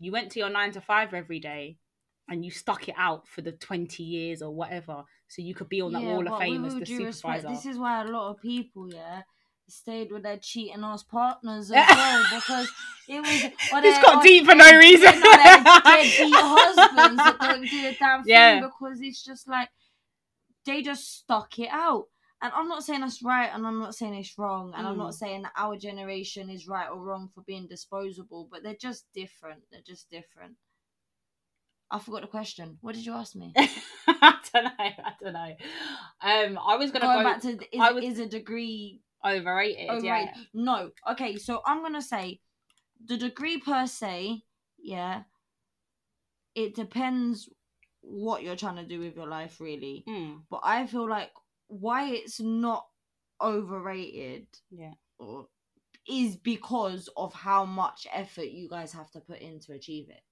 [0.05, 1.77] you went to your nine to five every day
[2.29, 5.81] and you stuck it out for the 20 years or whatever so you could be
[5.81, 7.49] on that wall of fame as the supervisor.
[7.49, 9.23] Respect, this is why a lot of people, yeah,
[9.69, 12.71] stayed with their cheating ass partners as well because
[13.09, 13.45] it was.
[13.73, 15.15] Or It's their- got or deep for no reason.
[15.15, 18.61] you know, their deadbeat husbands that don't do a damn thing Yeah.
[18.61, 19.69] because it's just like
[20.67, 22.05] they just stuck it out.
[22.43, 25.13] And I'm not saying that's right, and I'm not saying it's wrong, and I'm not
[25.13, 25.19] Mm.
[25.19, 29.63] saying that our generation is right or wrong for being disposable, but they're just different.
[29.71, 30.57] They're just different.
[31.91, 32.79] I forgot the question.
[32.81, 33.53] What did you ask me?
[34.09, 34.71] I don't know.
[34.79, 35.57] I don't know.
[36.21, 39.89] Um, I was gonna Going go back to is, was- is a degree overrated.
[39.91, 40.05] overrated?
[40.35, 40.43] Yeah.
[40.55, 40.91] No.
[41.13, 42.41] Okay, so I'm gonna say
[43.05, 44.43] the degree per se,
[44.79, 45.23] yeah.
[46.55, 47.49] It depends
[48.01, 50.05] what you're trying to do with your life, really.
[50.09, 51.31] Mm, But I feel like
[51.73, 52.87] why it's not
[53.41, 54.93] overrated yeah.
[55.19, 55.47] or
[56.09, 60.23] is because of how much effort you guys have to put in to achieve it.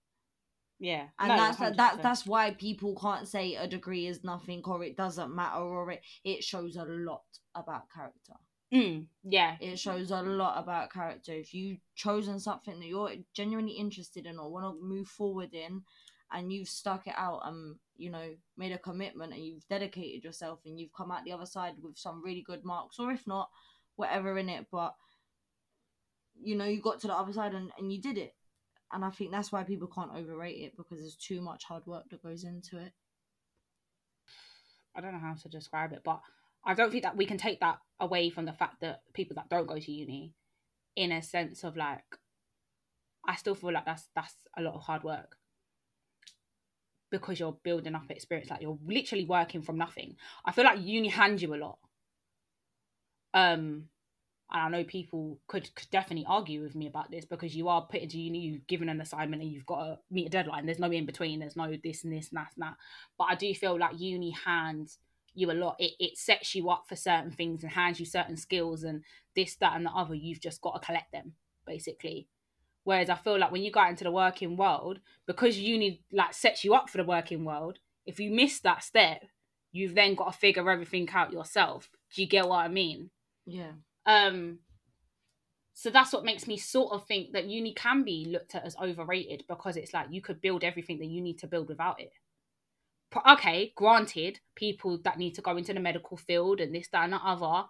[0.79, 1.09] Yeah.
[1.19, 1.77] and No, that's 100%.
[1.77, 5.91] that that's why people can't say a degree is nothing or it doesn't matter or
[5.91, 7.23] it it shows a lot
[7.55, 8.35] about character
[8.73, 9.57] Mm, yeah.
[9.61, 14.39] it shows a lot about character if you've chosen something that you're genuinely interested in
[14.39, 15.83] or want to move forward in
[16.33, 20.61] and you've stuck it out and you know made a commitment and you've dedicated yourself
[20.65, 23.51] and you've come out the other side with some really good marks or if not
[23.97, 24.95] whatever in it but
[26.43, 28.35] you know you got to the other side and, and you did it.
[28.93, 32.05] And i think that's why people can't overrate it because there's too much hard work
[32.11, 32.93] that goes into it.
[34.97, 36.21] I don't know how to describe it, but
[36.65, 39.49] I don't think that we can take that away from the fact that people that
[39.49, 40.35] don't go to uni,
[40.97, 42.05] in a sense of like,
[43.25, 45.37] I still feel like that's that's a lot of hard work
[47.11, 48.51] because you're building up experience.
[48.51, 50.17] Like you're literally working from nothing.
[50.45, 51.79] I feel like uni hands you a lot.
[53.35, 53.85] Um,
[54.53, 57.83] and I know people could, could definitely argue with me about this because you are
[57.83, 60.67] put into uni, you've given an assignment and you've got to meet a deadline.
[60.67, 61.39] There's no in between.
[61.39, 62.75] There's no this and this and that and that.
[63.17, 64.99] But I do feel like uni hands
[65.35, 65.77] you a lot.
[65.79, 69.05] It, it sets you up for certain things and hands you certain skills and
[69.37, 70.15] this, that, and the other.
[70.15, 72.27] You've just got to collect them, basically.
[72.85, 76.65] Whereas I feel like when you got into the working world, because uni like sets
[76.65, 79.23] you up for the working world, if you miss that step,
[79.73, 81.91] you've then got to figure everything out yourself.
[82.15, 83.11] Do you get what I mean?
[83.47, 83.73] yeah
[84.07, 84.61] Um,
[85.75, 88.77] so that's what makes me sort of think that uni can be looked at as
[88.77, 92.13] overrated because it's like you could build everything that you need to build without it.
[93.27, 97.15] Okay, granted, people that need to go into the medical field and this, that, and
[97.15, 97.67] the other,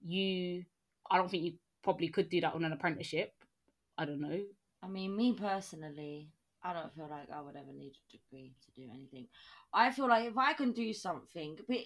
[0.00, 0.64] you,
[1.10, 3.32] I don't think you probably could do that on an apprenticeship.
[3.98, 4.40] I don't know.
[4.82, 6.30] I mean, me personally,
[6.62, 9.26] I don't feel like I would ever need a degree to do anything.
[9.74, 11.78] I feel like if I can do something, but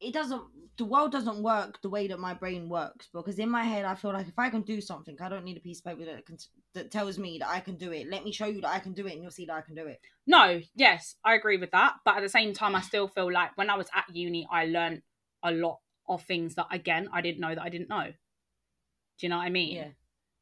[0.00, 0.42] it doesn't,
[0.76, 3.08] the world doesn't work the way that my brain works.
[3.12, 5.56] Because in my head, I feel like if I can do something, I don't need
[5.56, 6.36] a piece of paper that, can,
[6.74, 8.08] that tells me that I can do it.
[8.08, 9.74] Let me show you that I can do it, and you'll see that I can
[9.74, 10.00] do it.
[10.26, 11.94] No, yes, I agree with that.
[12.04, 14.66] But at the same time, I still feel like when I was at uni, I
[14.66, 15.02] learned
[15.42, 18.04] a lot of things that, again, I didn't know that I didn't know.
[18.04, 19.74] Do you know what I mean?
[19.74, 19.88] Yeah.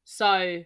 [0.04, 0.64] So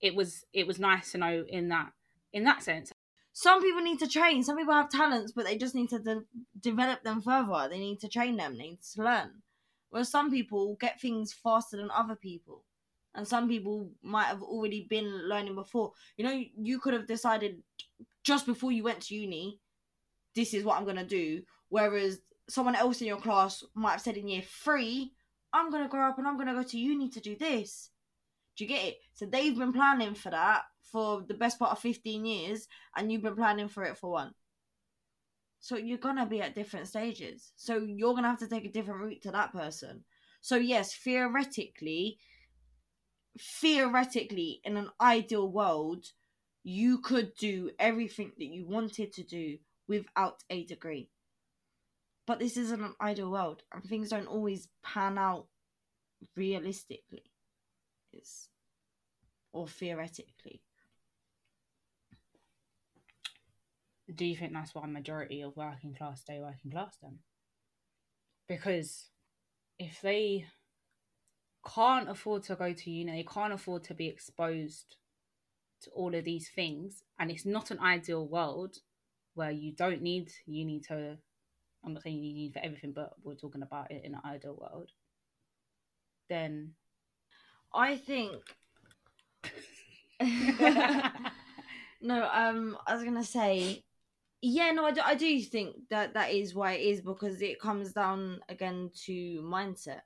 [0.00, 1.92] it was it was nice to know in that
[2.32, 2.92] in that sense.
[3.32, 4.42] Some people need to train.
[4.42, 6.24] Some people have talents, but they just need to de-
[6.60, 7.68] develop them further.
[7.68, 8.58] They need to train them.
[8.58, 9.42] They need to learn.
[9.90, 12.64] Whereas some people get things faster than other people.
[13.14, 15.92] And some people might have already been learning before.
[16.16, 17.62] You know, you could have decided
[18.22, 19.58] just before you went to uni,
[20.34, 21.42] this is what I'm going to do.
[21.68, 25.12] Whereas someone else in your class might have said in year three,
[25.52, 27.90] I'm going to grow up and I'm going to go to uni to do this.
[28.56, 28.98] Do you get it?
[29.14, 33.22] So they've been planning for that for the best part of 15 years, and you've
[33.22, 34.34] been planning for it for one.
[35.60, 37.52] So you're gonna be at different stages.
[37.56, 40.04] So you're gonna have to take a different route to that person.
[40.40, 42.18] So yes, theoretically,
[43.60, 46.06] theoretically, in an ideal world,
[46.62, 51.10] you could do everything that you wanted to do without a degree.
[52.26, 55.46] But this isn't an ideal world, and things don't always pan out
[56.36, 57.29] realistically.
[58.12, 58.48] It's
[59.52, 60.62] or theoretically.
[64.12, 67.18] Do you think that's why majority of working class stay working class then?
[68.48, 69.10] Because
[69.78, 70.46] if they
[71.74, 74.96] can't afford to go to uni, they can't afford to be exposed
[75.82, 78.76] to all of these things, and it's not an ideal world
[79.34, 81.16] where you don't need uni to.
[81.84, 84.56] I'm not saying you need for everything, but we're talking about it in an ideal
[84.60, 84.90] world.
[86.28, 86.72] Then
[87.74, 88.34] I think.
[92.02, 93.84] no, um, I was gonna say,
[94.42, 97.60] Yeah, no, I do, I do think that that is why it is because it
[97.60, 100.02] comes down again to mindset.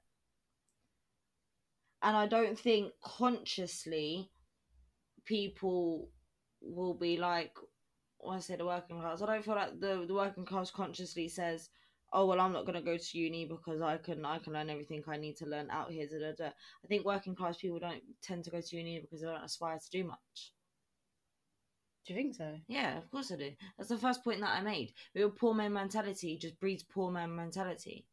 [2.02, 4.30] And I don't think consciously
[5.24, 6.10] people
[6.60, 7.56] will be like,
[8.18, 11.28] when I say the working class, I don't feel like the, the working class consciously
[11.28, 11.70] says,
[12.14, 14.70] oh well i'm not going to go to uni because i can i can learn
[14.70, 16.46] everything i need to learn out here da, da, da.
[16.84, 19.78] i think working class people don't tend to go to uni because they don't aspire
[19.78, 20.52] to do much
[22.06, 22.56] Do you think so?
[22.68, 25.72] yeah of course i do that's the first point that i made your poor man
[25.72, 28.06] mentality just breeds poor man mentality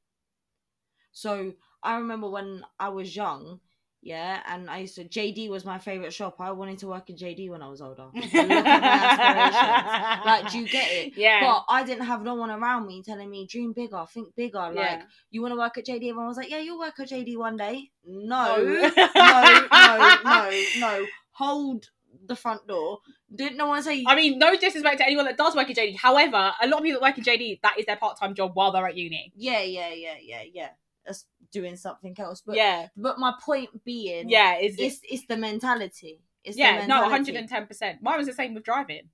[1.12, 3.60] so i remember when i was young
[4.02, 6.38] yeah, and I used to JD was my favorite shop.
[6.40, 8.08] I wanted to work in JD when I was older.
[8.16, 10.26] Look at my aspirations.
[10.26, 11.14] Like, do you get it?
[11.18, 11.40] Yeah.
[11.42, 14.58] But I didn't have no one around me telling me dream bigger, think bigger.
[14.60, 15.02] Like Yeah.
[15.30, 17.58] you want to work at JD, everyone was like, yeah, you'll work at JD one
[17.58, 17.92] day.
[18.06, 18.92] No, No.
[18.96, 21.06] no, no, no, no.
[21.34, 21.86] Hold
[22.28, 23.00] the front door.
[23.34, 24.04] Didn't no one say?
[24.08, 25.98] I mean, no disrespect to anyone that does work in JD.
[25.98, 28.52] However, a lot of people that work in JD, that is their part time job
[28.54, 29.32] while they're at uni.
[29.36, 30.70] yeah, yeah, yeah, yeah, yeah.
[31.06, 32.42] That's doing something else.
[32.46, 32.88] But yeah.
[32.96, 34.58] but my point being, Yeah.
[34.58, 34.82] Is it?
[34.84, 36.22] it's it's the mentality.
[36.44, 36.86] It's the Yeah.
[36.88, 38.02] No, 110%.
[38.02, 39.10] Mine was the same with driving.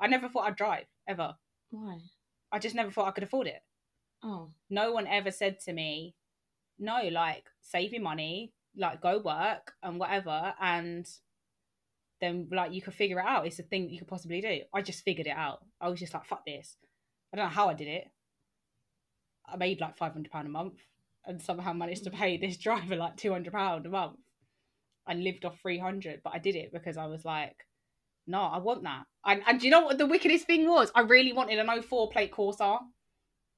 [0.00, 1.34] I never thought I'd drive, ever.
[1.70, 1.98] Why?
[2.50, 3.62] I just never thought I could afford it.
[4.22, 6.14] Oh, No one ever said to me,
[6.78, 10.54] no, like, save your money, like, go work and whatever.
[10.60, 11.08] And
[12.20, 13.46] then, like, you could figure it out.
[13.46, 14.60] It's a thing that you could possibly do.
[14.72, 15.64] I just figured it out.
[15.80, 16.76] I was just like, fuck this.
[17.32, 18.04] I don't know how I did it.
[19.46, 20.80] I made like £500 a month
[21.26, 24.18] and somehow managed to pay this driver like £200 a month
[25.06, 27.56] and lived off 300 but I did it because I was like,
[28.26, 29.04] no, I want that.
[29.24, 30.92] And, and do you know what the wickedest thing was?
[30.94, 32.78] I really wanted an 04 plate Corsa.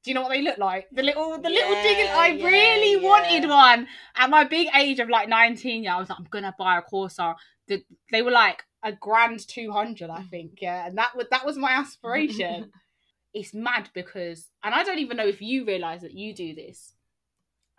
[0.02, 0.88] Do you know what they look like?
[0.92, 2.12] The little, the little Yeah, digging.
[2.12, 3.08] I yeah, really yeah.
[3.08, 3.88] wanted one.
[4.16, 6.82] At my big age of like 19, yeah, I was like, I'm gonna buy a
[6.82, 7.34] Corsa.
[7.68, 10.58] The, they were like a grand 200, I think.
[10.60, 12.70] Yeah, and that was that was my aspiration.
[13.34, 16.93] it's mad because, and I don't even know if you realize that you do this,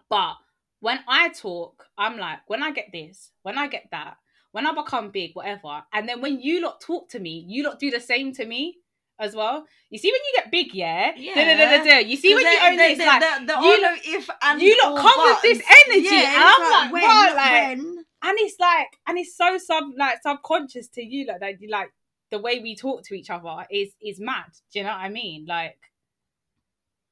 [0.10, 0.36] but
[0.80, 4.18] when I talk, I'm like, when I get this, when I get that,
[4.52, 7.80] when I become big, whatever, and then when you lot talk to me, you lot
[7.80, 8.78] do the same to me
[9.20, 9.66] as well.
[9.90, 11.36] You see, when you get big, yeah, Yeah.
[11.36, 11.98] Da, da, da, da, da.
[12.08, 13.22] You see, when you own this, like,
[13.64, 17.04] you know if and you lot come with this energy, Yeah, and I'm like, when,
[17.04, 18.06] right, like- when.
[18.24, 21.92] and it's like, and it's so sub like subconscious to you, like that, you like
[22.32, 24.46] the way we talk to each other is is mad.
[24.74, 25.46] Do you know what I mean?
[25.48, 25.80] Like,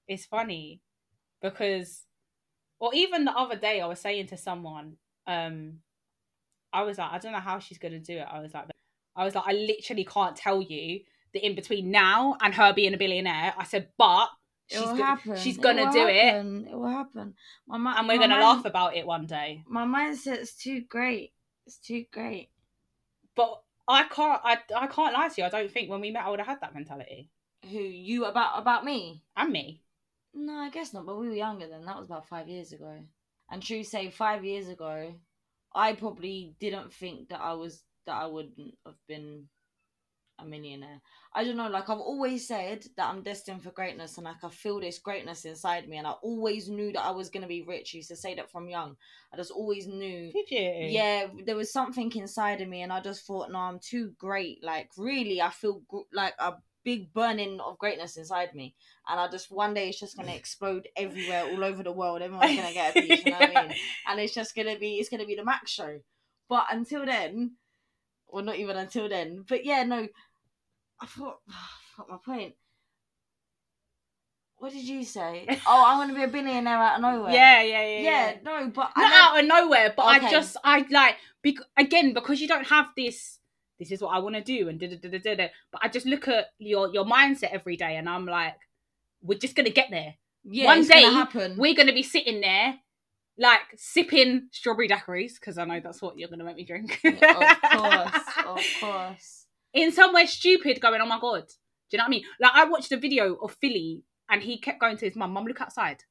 [0.08, 0.82] it's funny
[1.42, 2.04] because,
[2.84, 5.80] or even the other day, I was saying to someone, um,
[6.74, 8.28] I was like, I don't know how she's gonna do it.
[8.30, 8.65] I was like,
[9.15, 11.00] I was like, I literally can't tell you
[11.34, 13.54] that in between now and her being a billionaire.
[13.58, 14.30] I said, but
[14.69, 15.38] It she's will go- happen.
[15.38, 16.67] she's gonna will do it, happen.
[16.69, 17.36] It will happen.
[17.67, 19.63] My mi- and we're gonna mind- laugh about it one day.
[19.67, 21.32] My mindset's too great.
[21.65, 22.50] It's too great.
[23.36, 25.46] But I can't, I, I can't lie to you.
[25.46, 27.30] I don't think when we met, I would have had that mentality.
[27.72, 29.24] Who you about about me?
[29.38, 29.83] And me.
[30.34, 31.06] No, I guess not.
[31.06, 31.86] But we were younger then.
[31.86, 33.00] That was about five years ago.
[33.52, 35.13] And true say, five years ago,
[35.76, 39.48] I probably didn't think that I was that I wouldn't have been
[40.39, 41.02] a millionaire.
[41.34, 41.69] I don't know.
[41.69, 45.46] Like I've always said that I'm destined for greatness, and like I feel this greatness
[45.46, 47.91] inside me, and I always knew that I was gonna be rich.
[47.93, 48.96] I used to say that from young.
[49.32, 50.32] I just always knew.
[50.32, 50.88] Did you?
[50.89, 54.63] Yeah, there was something inside of me, and I just thought, no, I'm too great.
[54.63, 58.76] Like, really, I feel gr- like a big burning of greatness inside me,
[59.08, 62.22] and I just one day it's just gonna explode everywhere, all over the world.
[62.22, 63.76] Everyone's gonna get a piece, you know what I mean?
[64.08, 66.00] And it's just gonna be, it's gonna be the Max show.
[66.50, 67.56] But until then,
[68.28, 69.46] well, not even until then.
[69.48, 70.08] But yeah, no,
[71.00, 71.54] I thought, I
[71.96, 72.56] forgot my point.
[74.58, 75.46] What did you say?
[75.67, 77.34] oh, I'm gonna be a billionaire out of nowhere.
[77.34, 78.00] Yeah, yeah, yeah.
[78.00, 78.36] yeah, yeah.
[78.43, 82.48] no, but Not out of nowhere, but I just, I like, bec- again, because you
[82.48, 83.39] don't have this,
[83.89, 85.48] this is what I want to do, and da da da da da.
[85.72, 88.56] But I just look at your your mindset every day, and I'm like,
[89.22, 90.15] we're just gonna get there.
[90.43, 91.58] yeah, one gonna day, happen.
[91.58, 92.76] We're gonna be sitting there,
[93.38, 97.00] like sipping strawberry daiquiris, because I know that's what you're gonna make me drink.
[97.04, 99.46] of course, of course.
[99.74, 101.43] in somewhere stupid going, oh my god.
[101.89, 102.24] Do you know what I mean?
[102.39, 105.46] Like I watched a video of Philly and he kept going to his mum, Mum,
[105.46, 106.04] look outside.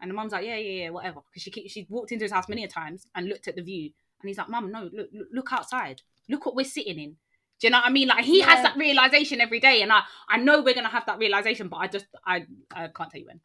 [0.00, 1.20] And the mum's like, Yeah, yeah, yeah, whatever.
[1.28, 3.62] Because she keep, she walked into his house many a times and looked at the
[3.62, 3.90] view.
[4.22, 6.02] And he's like, Mum, no, look, look, look outside.
[6.30, 7.16] Look what we're sitting in.
[7.60, 8.08] Do you know what I mean?
[8.08, 11.18] Like he has that realization every day, and I, I know we're gonna have that
[11.18, 13.40] realization, but I just I, I can't tell you when.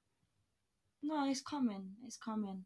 [1.03, 1.91] No, it's coming.
[2.05, 2.65] It's coming.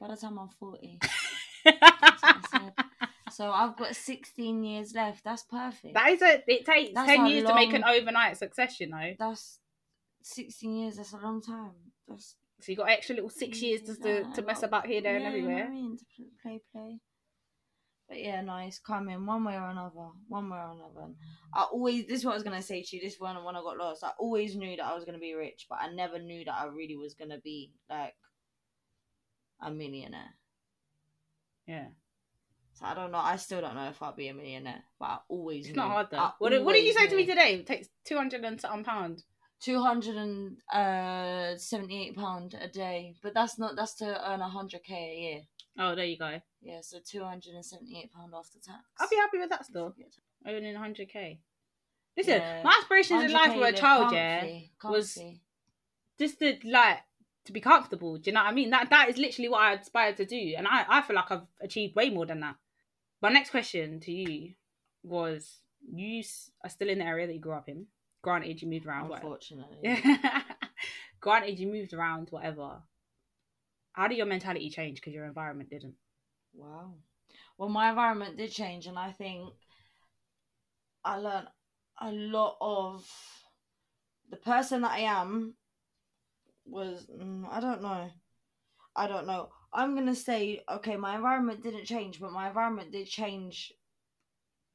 [0.00, 0.98] By the time I'm 40.
[1.64, 3.08] That's what I said.
[3.30, 5.24] So I've got 16 years left.
[5.24, 5.94] That's perfect.
[5.94, 8.88] that is a it takes That's ten a years to make an overnight success, you
[8.88, 9.14] know.
[9.18, 9.58] That's
[10.22, 10.96] 16 years.
[10.96, 11.72] That's a long time.
[12.06, 15.16] That's So you got extra little six years just to, to mess about here, there,
[15.16, 15.66] and yeah, you know what everywhere.
[15.66, 16.04] I mean, to
[16.42, 16.98] play, play.
[18.08, 20.10] But yeah, no, it's coming one way or another.
[20.28, 21.06] One way or another.
[21.06, 21.16] And
[21.54, 23.02] I always this is what I was gonna say to you.
[23.02, 25.66] This one when I got lost, I always knew that I was gonna be rich,
[25.68, 28.14] but I never knew that I really was gonna be like
[29.62, 30.34] a millionaire.
[31.66, 31.86] Yeah.
[32.74, 33.18] So I don't know.
[33.18, 35.66] I still don't know if I'll be a millionaire, but I always.
[35.66, 35.82] It's knew.
[35.82, 36.18] not hard though.
[36.18, 37.54] I What did, what did you say to me today?
[37.54, 39.22] It takes two hundred and something pound.
[39.60, 43.76] Two hundred and uh, seventy-eight pound a day, but that's not.
[43.76, 45.40] That's to earn hundred k a year.
[45.78, 46.40] Oh, there you go.
[46.60, 48.80] Yeah, so two hundred and seventy-eight pound after tax.
[49.00, 49.94] I'll be happy with that still.
[50.46, 51.40] Earning hundred k.
[52.16, 52.62] Listen, Yeah.
[52.62, 55.40] my aspirations in life 100K a child, yeah, comfy, was- comfy.
[56.18, 56.98] just to like
[57.46, 58.18] to be comfortable.
[58.18, 58.70] Do you know what I mean?
[58.70, 61.46] That that is literally what I aspire to do, and I I feel like I've
[61.62, 62.56] achieved way more than that.
[63.22, 64.54] My next question to you
[65.02, 66.22] was: You
[66.62, 67.86] are still in the area that you grew up in.
[68.24, 69.12] Granted, you moved around.
[69.12, 70.42] Unfortunately, Yeah.
[71.20, 72.82] Granted, you moved around, whatever.
[73.92, 75.94] How did your mentality change because your environment didn't?
[76.54, 76.94] Wow.
[77.58, 79.52] Well, my environment did change, and I think
[81.04, 81.48] I learned
[82.00, 83.06] a lot of
[84.30, 85.54] the person that I am
[86.64, 88.10] was mm, I don't know.
[88.96, 89.50] I don't know.
[89.72, 90.96] I'm gonna say okay.
[90.96, 93.72] My environment didn't change, but my environment did change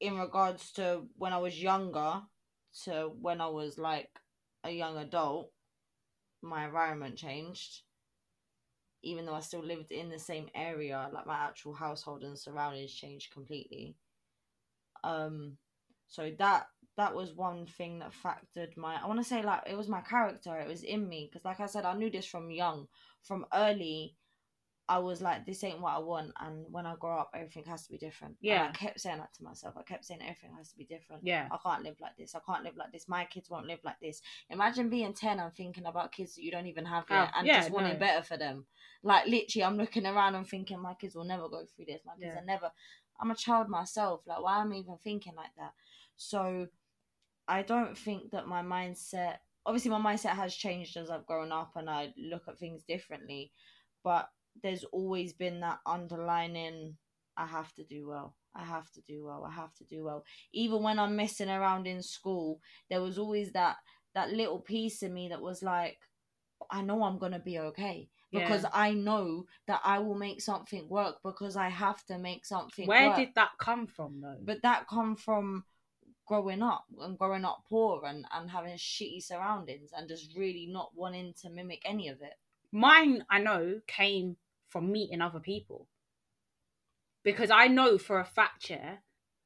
[0.00, 2.22] in regards to when I was younger
[2.84, 4.10] to when I was like
[4.64, 5.52] a young adult.
[6.42, 7.82] My environment changed
[9.02, 12.92] even though I still lived in the same area, like my actual household and surroundings
[12.92, 13.96] changed completely.
[15.02, 15.56] Um,
[16.06, 18.96] so that that was one thing that factored my.
[19.02, 20.58] I want to say like it was my character.
[20.58, 22.88] It was in me because, like I said, I knew this from young,
[23.22, 24.16] from early.
[24.90, 27.84] I was like, this ain't what I want, and when I grow up, everything has
[27.84, 28.32] to be different.
[28.42, 28.70] And Yeah.
[28.70, 29.76] I kept saying that to myself.
[29.78, 31.22] I kept saying everything has to be different.
[31.24, 31.46] Yeah.
[31.48, 32.34] I can't live like this.
[32.34, 33.08] I can't live like this.
[33.08, 34.20] My kids won't live like this.
[34.48, 37.46] Imagine being 10 and thinking about kids that you don't even have yet Oh, and
[37.46, 37.98] yeah, just wanting no.
[38.00, 38.66] better for them.
[39.04, 42.02] Like, literally, I'm looking around and thinking, my kids will never go through this.
[42.04, 42.42] My kids Yeah.
[42.42, 42.72] are never.
[43.20, 44.22] I'm a child myself.
[44.26, 45.72] Like, why am I even thinking like that?
[46.16, 46.66] So,
[47.46, 49.36] I don't think that my mindset.
[49.64, 53.52] Obviously, my mindset has changed as I've grown up and I look at things differently.
[54.02, 54.28] But
[54.62, 56.96] there's always been that underlining
[57.36, 58.34] I have to do well.
[58.54, 59.44] I have to do well.
[59.48, 60.24] I have to do well.
[60.52, 63.76] Even when I'm messing around in school, there was always that
[64.14, 65.98] that little piece in me that was like,
[66.70, 68.70] I know I'm gonna be okay because Yeah.
[68.72, 73.08] I know that I will make something work because I have to make something Where
[73.08, 73.16] work.
[73.16, 74.38] did that come from though?
[74.42, 75.64] But that come from
[76.26, 80.90] growing up and growing up poor and, and having shitty surroundings and just really not
[80.94, 82.34] wanting to mimic any of it.
[82.72, 84.36] Mine, I know, came
[84.68, 85.88] from meeting other people.
[87.22, 88.96] Because I know for a fact, yeah,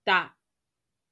[0.07, 0.31] that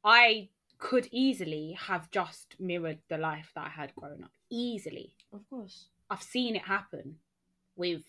[0.04, 4.32] I could easily have just mirrored the life that I had grown up.
[4.50, 5.14] Easily.
[5.32, 5.86] Of course.
[6.10, 7.16] I've seen it happen
[7.76, 8.02] with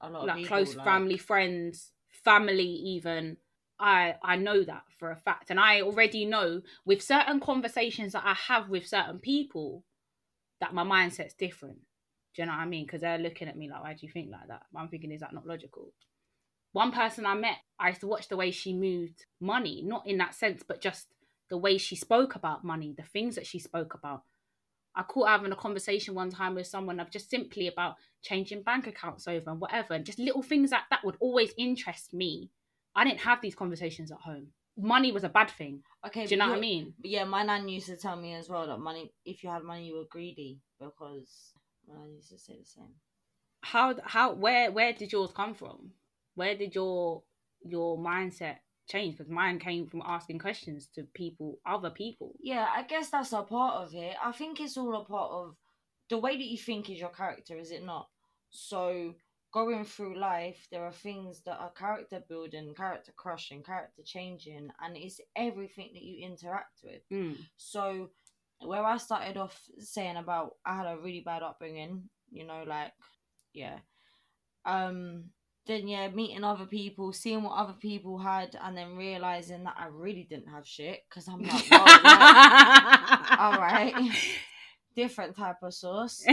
[0.00, 3.36] A lot of like people, close like- family, friends, family even.
[3.78, 5.50] I I know that for a fact.
[5.50, 9.84] And I already know with certain conversations that I have with certain people
[10.60, 11.78] that my mindset's different.
[12.34, 12.86] Do you know what I mean?
[12.86, 14.62] Because they're looking at me like, why do you think like that?
[14.72, 15.92] But I'm thinking, is that not logical?
[16.72, 20.18] One person I met, I used to watch the way she moved money, not in
[20.18, 21.08] that sense, but just
[21.48, 24.22] the way she spoke about money, the things that she spoke about.
[24.94, 28.86] I caught having a conversation one time with someone of just simply about changing bank
[28.86, 32.50] accounts over and whatever, and just little things like that would always interest me.
[32.94, 34.48] I didn't have these conversations at home.
[34.76, 35.82] Money was a bad thing.
[36.06, 36.94] Okay, Do you know what I mean?
[37.02, 39.86] Yeah, my nan used to tell me as well that money, if you had money,
[39.86, 41.52] you were greedy because
[41.92, 42.94] nan used to say the same.
[43.62, 45.92] How how where where did yours come from?
[46.34, 47.22] Where did your
[47.62, 48.56] your mindset
[48.88, 49.16] change?
[49.16, 52.34] Because mine came from asking questions to people, other people.
[52.40, 54.16] Yeah, I guess that's a part of it.
[54.22, 55.56] I think it's all a part of
[56.08, 58.08] the way that you think is your character, is it not?
[58.50, 59.14] So
[59.52, 64.96] going through life, there are things that are character building, character crushing, character changing, and
[64.96, 67.02] it's everything that you interact with.
[67.12, 67.36] Mm.
[67.56, 68.10] So
[68.62, 72.92] where I started off saying about I had a really bad upbringing, you know, like
[73.52, 73.78] yeah.
[74.64, 75.30] Um
[75.66, 79.86] then yeah, meeting other people, seeing what other people had and then realizing that I
[79.86, 81.70] really didn't have shit cuz I'm like, like,
[83.40, 83.94] all right.
[84.96, 86.24] different type of sauce.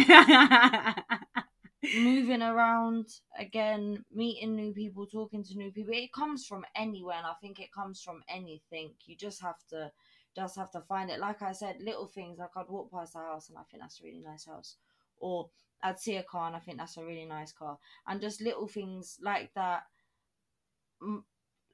[1.98, 3.08] Moving around
[3.38, 5.94] again, meeting new people, talking to new people.
[5.94, 8.92] It comes from anywhere and I think it comes from anything.
[9.06, 9.92] You just have to
[10.38, 11.19] just have to find it.
[11.19, 14.00] Like I said, little things like I'd walk past a house and I think that's
[14.00, 14.75] a really nice house.
[15.17, 15.50] Or
[15.81, 17.79] I'd see a car and I think that's a really nice car.
[18.08, 19.83] And just little things like that.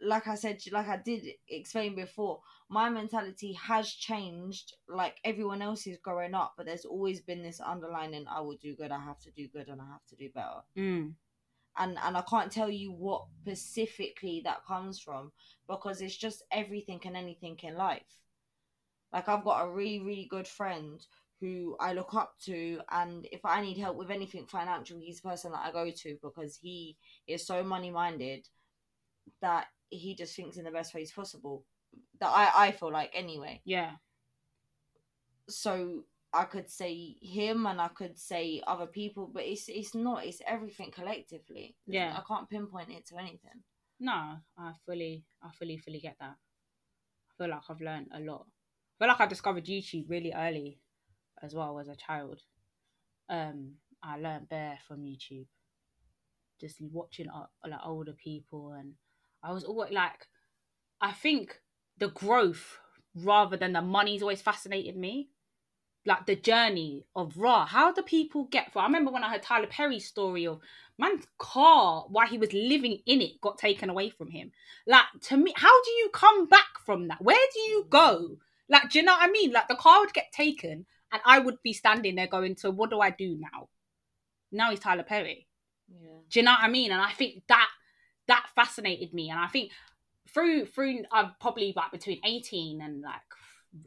[0.01, 2.39] Like I said, like I did explain before,
[2.69, 8.25] my mentality has changed like everyone else's growing up, but there's always been this underlining
[8.27, 10.61] I will do good, I have to do good, and I have to do better.
[10.77, 11.13] mm.
[11.77, 15.31] and and I can't tell you what specifically that comes from
[15.67, 18.22] because it's just everything and anything in life.
[19.13, 20.99] Like I've got a really really good friend
[21.39, 25.29] who I look up to, and if I need help with anything financial, he's the
[25.29, 26.97] person that I go to because he
[27.27, 28.47] is so money minded
[29.41, 31.65] that he just thinks in the best ways possible.
[32.19, 33.61] That I I feel like anyway.
[33.65, 33.91] Yeah.
[35.49, 40.25] So I could say him and I could say other people, but it's it's not.
[40.25, 41.75] It's everything collectively.
[41.85, 42.17] Yeah.
[42.17, 43.61] I can't pinpoint it to anything.
[43.99, 46.35] No, I fully, I fully, fully get that.
[46.35, 48.47] I feel like I've learned a lot.
[49.03, 50.79] Feel like I discovered YouTube really early,
[51.41, 52.39] as well as a child.
[53.27, 55.47] Um, I learned bare from YouTube,
[56.61, 58.93] just watching uh, like older people, and
[59.43, 60.27] I was always like,
[61.01, 61.59] I think
[61.97, 62.77] the growth
[63.13, 65.31] rather than the money's always fascinated me
[66.05, 67.65] like the journey of raw.
[67.65, 68.79] How do people get for?
[68.79, 70.61] I remember when I heard Tyler Perry's story of
[70.97, 74.53] man's car while he was living in it got taken away from him.
[74.87, 77.21] Like to me, how do you come back from that?
[77.21, 78.37] Where do you go?
[78.73, 79.51] Like, do you know what I mean?
[79.51, 82.89] Like the car would get taken, and I would be standing there going, "So what
[82.89, 83.69] do I do now?"
[84.51, 85.47] Now he's Tyler Perry.
[85.87, 86.17] Yeah.
[86.29, 86.91] Do you know what I mean?
[86.91, 87.69] And I think that
[88.27, 89.71] that fascinated me, and I think
[90.33, 93.21] through through I'm probably like between 18 and like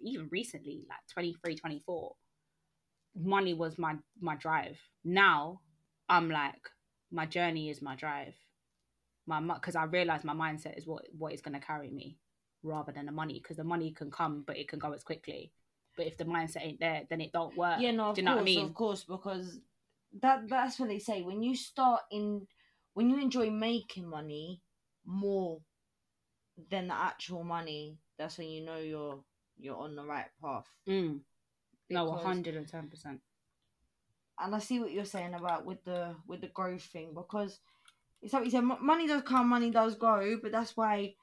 [0.02, 2.14] even recently like 23 24
[3.18, 5.60] money was my my drive now
[6.08, 6.70] i'm like
[7.10, 8.34] my journey is my drive
[9.26, 12.18] my because i realize my mindset is what what is going to carry me
[12.66, 15.52] rather than the money because the money can come but it can go as quickly
[15.96, 18.24] but if the mindset ain't there then it don't work Yeah, no, of do you
[18.26, 19.60] know course, what i mean of course, because
[20.20, 21.22] that that's what they say.
[21.22, 22.46] When you start in,
[22.94, 24.62] when you enjoy making money
[25.04, 25.60] more
[26.70, 29.20] than the actual money, that's when you know you're
[29.58, 30.66] you're on the right path.
[30.88, 31.20] mm.
[31.90, 33.18] no 110%
[34.38, 37.58] and I see what you're saying about with the with the growth thing because
[38.22, 41.14] it's like you said, money does come, money does go, but that's why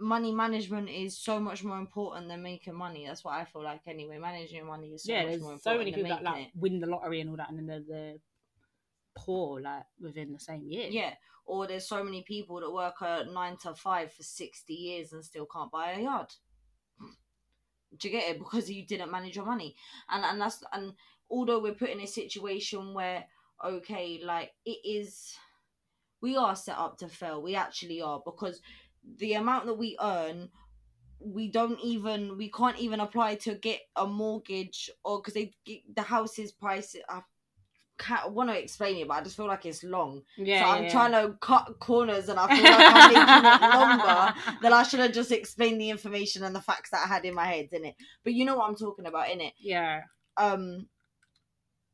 [0.00, 3.06] money management is so much more important than making money.
[3.06, 4.18] That's what I feel like anyway.
[4.18, 6.48] Managing your money is so yeah much there's more so many than people that like
[6.54, 8.14] win the lottery and all that and then they're, they're
[9.16, 10.88] poor like within the same year.
[10.90, 15.12] Yeah, or there's so many people that work a nine to five for sixty years
[15.12, 16.32] and still can't buy a yard.
[17.98, 18.38] Do you get it?
[18.38, 19.74] Because you didn't manage your money,
[20.08, 20.94] and and that's and
[21.30, 23.24] although we're put in a situation where
[23.64, 25.34] okay, like it is,
[26.22, 27.42] we are set up to fail.
[27.42, 28.60] We actually are because
[29.18, 30.50] the amount that we earn,
[31.20, 35.52] we don't even we can't even apply to get a mortgage or because they
[35.94, 36.96] the house's price.
[37.08, 37.20] I
[37.98, 40.22] can't want to explain it, but I just feel like it's long.
[40.38, 40.90] yeah so I'm yeah.
[40.90, 45.00] trying to cut corners, and I feel like I'm making it longer than I should
[45.00, 47.84] have just explained the information and the facts that I had in my head, in
[47.84, 47.94] it.
[48.24, 49.52] But you know what I'm talking about, in it.
[49.60, 50.02] yeah
[50.38, 50.88] Um,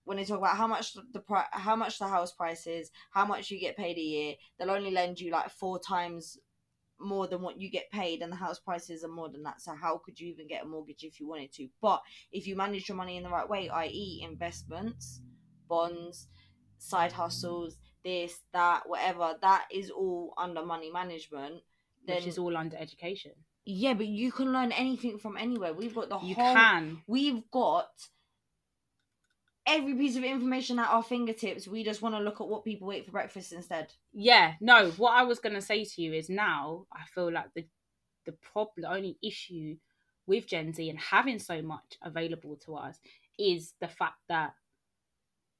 [0.05, 3.27] when they talk about how much the pri- how much the house price is, how
[3.27, 6.39] much you get paid a year, they'll only lend you like four times
[7.01, 9.61] more than what you get paid, and the house prices are more than that.
[9.61, 11.69] So how could you even get a mortgage if you wanted to?
[11.81, 15.21] But if you manage your money in the right way, i.e., investments,
[15.69, 16.29] bonds,
[16.79, 21.63] side hustles, this, that, whatever, that is all under money management.
[22.07, 23.33] Then which is all under education
[23.67, 25.75] yeah, but you can learn anything from anywhere.
[25.75, 26.55] We've got the you whole.
[26.55, 27.89] can We've got
[29.67, 31.67] every piece of information at our fingertips.
[31.67, 33.93] We just want to look at what people eat for breakfast instead.
[34.13, 37.65] yeah no what i was to say to you is now i feel like the
[38.25, 39.77] the problem the only issue
[40.27, 42.99] with gen z and having so much available to us
[43.39, 44.53] is the fact that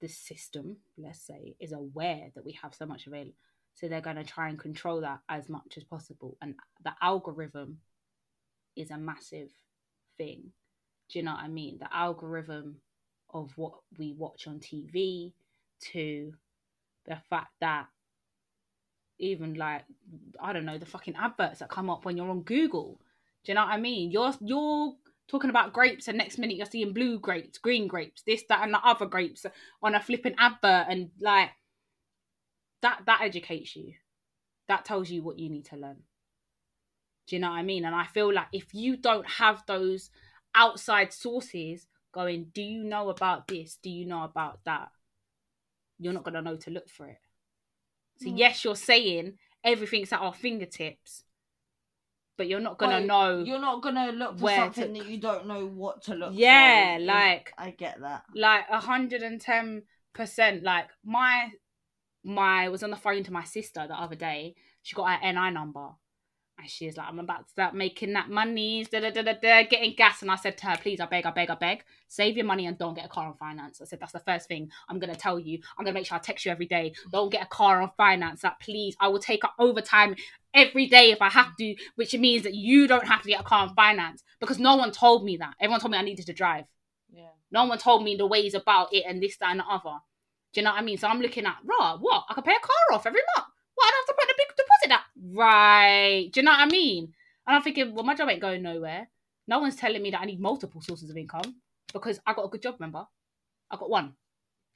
[0.01, 3.33] the system let's say is aware that we have so much available
[3.75, 6.55] so they're going to try and control that as much as possible and
[6.85, 7.79] the algorithm
[8.75, 9.51] is a massive
[10.19, 10.53] thing
[11.09, 12.77] do you know what i mean the algorithm
[13.37, 15.33] of what we watch on tv
[15.81, 16.33] to
[17.07, 17.87] the fact that
[19.19, 19.85] even like
[20.41, 23.01] I don't know the fucking adverts that come up when you're on Google.
[23.45, 24.11] Do you know what I mean?
[24.11, 24.95] You're you're
[25.29, 28.75] talking about grapes, and next minute you're seeing blue grapes, green grapes, this, that, and
[28.75, 29.47] the other grapes
[29.83, 31.51] on a flipping advert, and like
[32.83, 33.95] that that educates you.
[34.69, 36.03] That tells you what you need to learn.
[37.29, 37.85] Do you know what I mean?
[37.85, 40.11] And I feel like if you don't have those
[40.55, 41.87] outside sources
[42.17, 43.79] going, do you know about this?
[43.83, 44.89] Do you know about that?
[45.99, 47.21] You're not gonna know to look for it.
[48.19, 48.39] So Mm.
[48.39, 51.25] yes, you're saying everything's at our fingertips,
[52.37, 53.43] but you're not gonna know.
[53.45, 56.39] You're not gonna look for something to- that you don't know what to look for.
[56.39, 58.25] Yeah, It- it- like- I get that.
[58.35, 60.63] like a hundred and ten percent.
[60.63, 61.53] Like my
[62.23, 64.57] my was on the phone to my sister the other day.
[64.83, 65.95] She got her NI number,
[66.59, 69.95] And she she's like, I'm about to start making that money, da, da, da, getting
[69.95, 70.23] gas.
[70.23, 72.67] And I said to her, please, I beg, I beg, I beg, save your money
[72.67, 73.83] and don't get a car on finance.
[73.83, 75.59] I said, that's the first thing I'm going to tell you.
[75.77, 76.95] I'm going to make sure I text you every day.
[77.13, 78.43] Don't get a car on finance.
[78.43, 80.17] Like, please, I will take up overtime
[80.55, 83.45] every day if I have to, which means that you don't have to get a
[83.45, 85.55] car on finance because no one told me that.
[85.61, 86.65] Everyone told me I needed to drive.
[87.13, 87.29] Yeah.
[87.51, 89.99] No one told me the ways about it and this, that, and the other.
[90.55, 90.97] Do you know what I mean?
[90.97, 92.25] So I'm looking at, raw, what?
[92.31, 93.49] I can pay a car off every month.
[93.75, 93.85] What?
[93.85, 94.46] I don't have to put the big.
[95.33, 96.31] Right.
[96.33, 97.13] Do you know what I mean?
[97.47, 99.09] And I'm thinking, well, my job ain't going nowhere.
[99.49, 101.57] No one's telling me that I need multiple sources of income
[101.93, 103.07] because I got a good job, remember?
[103.71, 104.15] I got one.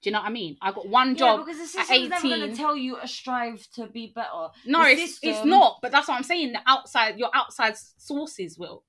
[0.03, 0.57] Do you know what I mean?
[0.63, 1.41] I got one job.
[1.41, 2.51] Yeah, because the system's never going 18.
[2.51, 4.49] to tell you a strive to be better.
[4.65, 5.79] No, The it's, it's not.
[5.83, 6.53] But that's what I'm saying.
[6.53, 8.85] The outside, your outside sources will.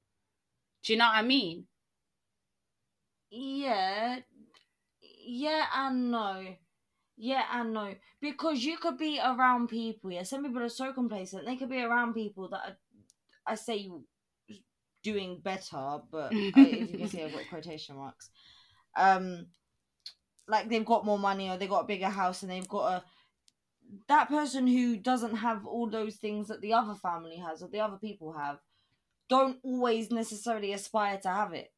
[0.84, 1.66] Do you know what I mean?
[3.30, 4.20] Yeah,
[5.26, 6.56] yeah and no.
[7.24, 7.94] Yeah and no.
[8.20, 10.24] Because you could be around people, yeah.
[10.24, 12.78] Some people are so complacent, they could be around people that are,
[13.46, 13.92] I say,
[15.04, 18.32] doing better, but I, if you can see, I've got quotation marks.
[18.98, 19.46] Um,
[20.48, 23.04] like they've got more money or they've got a bigger house and they've got a.
[24.08, 27.82] That person who doesn't have all those things that the other family has or the
[27.82, 28.58] other people have,
[29.30, 31.72] don't always necessarily aspire to have it.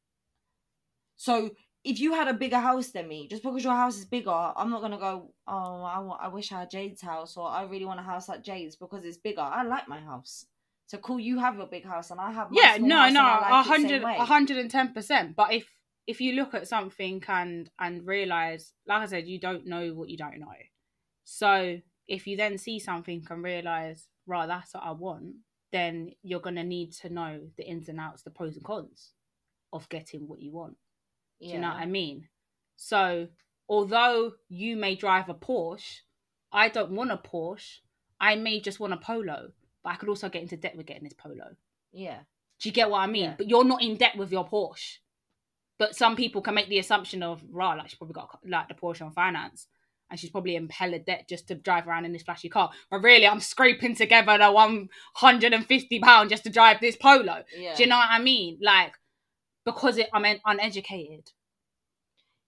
[1.16, 1.50] So
[1.84, 4.70] if you had a bigger house than me, just because your house is bigger, I'm
[4.70, 5.30] not gonna go.
[5.46, 8.28] Oh, I, wa- I wish I had Jade's house, or I really want a house
[8.28, 9.42] like Jade's because it's bigger.
[9.42, 10.46] I like my house.
[10.86, 13.20] So cool, you have your big house, and I have my yeah, small no, no,
[13.20, 15.36] a like it same hundred, a hundred and ten percent.
[15.36, 15.66] But if
[16.06, 20.08] if you look at something and and realize, like I said, you don't know what
[20.08, 20.52] you don't know.
[21.24, 25.36] So if you then see something and realize, right, that's what I want,
[25.72, 29.12] then you're gonna need to know the ins and outs, the pros and cons
[29.72, 30.76] of getting what you want.
[31.48, 32.28] Do you know what I mean?
[32.76, 33.28] So,
[33.68, 36.00] although you may drive a Porsche,
[36.52, 37.78] I don't want a Porsche.
[38.20, 41.04] I may just want a Polo, but I could also get into debt with getting
[41.04, 41.56] this Polo.
[41.92, 42.20] Yeah,
[42.60, 43.24] Do you get what I mean?
[43.24, 43.34] Yeah.
[43.36, 44.98] But you're not in debt with your Porsche.
[45.78, 48.74] But some people can make the assumption of, right, like she probably got like the
[48.74, 49.66] Porsche on finance,
[50.10, 52.70] and she's probably in hella debt just to drive around in this flashy car.
[52.90, 56.96] But really, I'm scraping together the one hundred and fifty pound just to drive this
[56.96, 57.42] Polo.
[57.58, 58.58] yeah, Do you know what I mean?
[58.62, 58.92] Like
[59.64, 61.30] because it, I'm uneducated.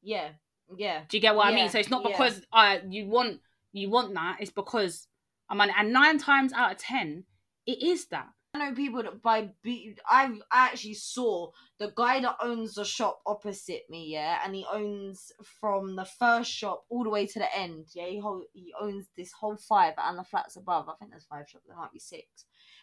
[0.02, 0.28] yeah,
[0.76, 1.02] yeah.
[1.08, 1.68] Do you get what I mean?
[1.68, 2.10] So it's not yeah.
[2.10, 3.40] because uh, you want
[3.72, 4.38] you want that.
[4.40, 5.06] It's because
[5.48, 7.24] I'm un- and nine times out of ten,
[7.66, 8.28] it is that.
[8.54, 9.50] I know people that buy.
[9.62, 14.64] Be- I actually saw the guy that owns the shop opposite me, yeah, and he
[14.72, 17.86] owns from the first shop all the way to the end.
[17.94, 18.22] Yeah, he
[18.54, 20.88] he owns this whole five and the flats above.
[20.88, 21.64] I think there's five shops.
[21.68, 22.24] There might be six.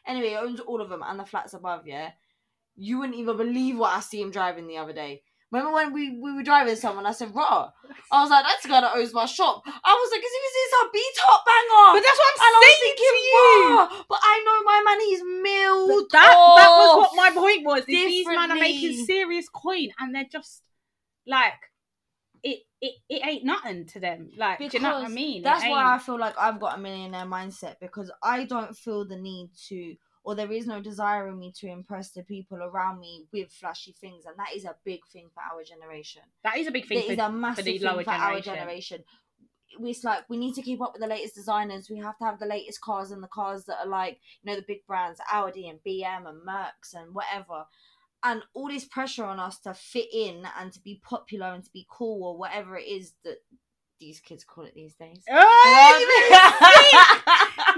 [0.06, 1.88] Anyway, he owns all of them and the flats above.
[1.88, 2.12] Yeah,
[2.76, 5.22] you wouldn't even believe what I see him driving the other day.
[5.54, 7.06] Remember when we, we were driving someone?
[7.06, 7.70] I said, "Raw."
[8.12, 10.54] I was like, "That's the guy that owns my shop." I was like, "Cause if
[10.56, 13.78] it's a beat top banger." But that's what I'm was saying thinking, to you.
[13.78, 16.10] "Rah, but I know my man, he's milled.
[16.12, 17.86] That that was what my point was.
[17.86, 20.64] These men are making serious coin and they're just
[21.28, 21.54] like
[22.42, 22.62] it.
[22.82, 24.32] It, it ain't nothing to them.
[24.36, 25.44] Like, do you know what I mean?
[25.44, 29.16] That's why I feel like I've got a millionaire mindset because I don't feel the
[29.16, 33.26] need to, or there is no desire in me to impress the people around me
[33.34, 36.22] with flashy things, and that is a big thing for our generation.
[36.44, 38.44] that is a big thing There for, is a massive thing for our generation.
[38.56, 39.04] generation.
[39.80, 41.90] It's like we need to keep up with the latest designers.
[41.90, 44.56] We have to have the latest cars and the cars that are like you know
[44.56, 47.66] the big brands, Audi and BM and Mercs and whatever.
[48.24, 51.72] And all this pressure on us to fit in and to be popular and to
[51.74, 53.40] be cool or whatever it is that
[54.06, 55.24] these kids call it these days.
[55.30, 55.97] Oh,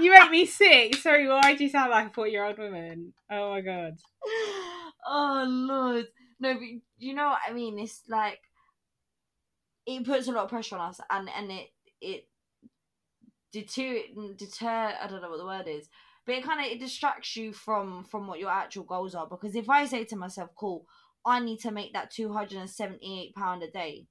[0.00, 0.64] make um, me sick.
[0.70, 0.96] you make me sick.
[0.96, 3.12] Sorry, why do you sound like a 40 year old woman?
[3.30, 3.96] Oh my god.
[5.06, 6.06] oh lord
[6.40, 6.62] no but
[6.98, 8.40] you know what i mean it's like
[9.86, 11.68] it puts a lot of pressure on us and and it
[12.00, 12.28] it
[13.52, 14.00] deter
[14.36, 15.88] deter i don't know what the word is
[16.26, 19.54] but it kind of it distracts you from from what your actual goals are because
[19.54, 20.84] if i say to myself cool
[21.24, 24.06] i need to make that 278 pound a day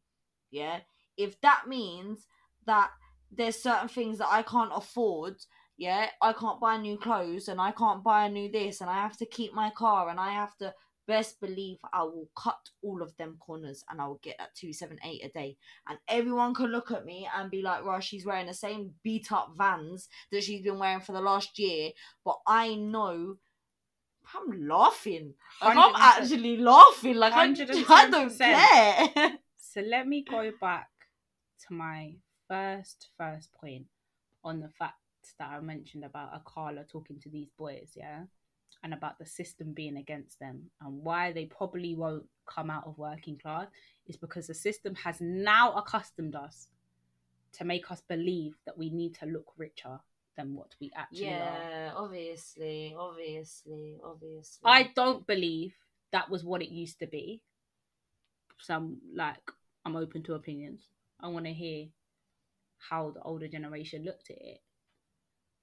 [0.49, 0.80] yeah
[1.18, 2.28] if that means
[2.66, 2.89] that
[3.32, 5.36] there's certain things that i can't afford
[5.78, 8.95] yeah i can't buy new clothes and i can't buy a new this and i
[8.95, 10.74] have to keep my car and i have to
[11.07, 15.24] best believe i will cut all of them corners and i will get that 278
[15.24, 15.57] a day.
[15.88, 19.32] And everyone can look at me and be like right she's wearing the same beat
[19.32, 21.91] up vans that she's been wearing for the last year
[22.24, 23.36] but i know
[24.34, 25.36] i'm laughing.
[25.61, 27.16] Like, i'm actually laughing.
[27.16, 27.45] Like I,
[27.89, 29.38] I don't care.
[29.57, 30.88] So let me go back
[31.68, 32.16] to my
[32.47, 33.86] first first point
[34.43, 34.95] on the fact
[35.39, 38.24] that I mentioned about Akala talking to these boys, yeah,
[38.84, 42.97] and about the system being against them and why they probably won't come out of
[42.97, 43.68] working class
[44.08, 46.68] is because the system has now accustomed us
[47.53, 49.99] to make us believe that we need to look richer
[50.38, 51.30] than what we actually are.
[51.30, 54.62] Yeah, obviously, obviously, obviously.
[54.64, 55.74] I don't believe
[56.12, 57.41] that was what it used to be.
[58.60, 59.51] Some like
[59.86, 60.82] I'm open to opinions.
[61.22, 61.88] I want to hear
[62.89, 64.59] how the older generation looked at it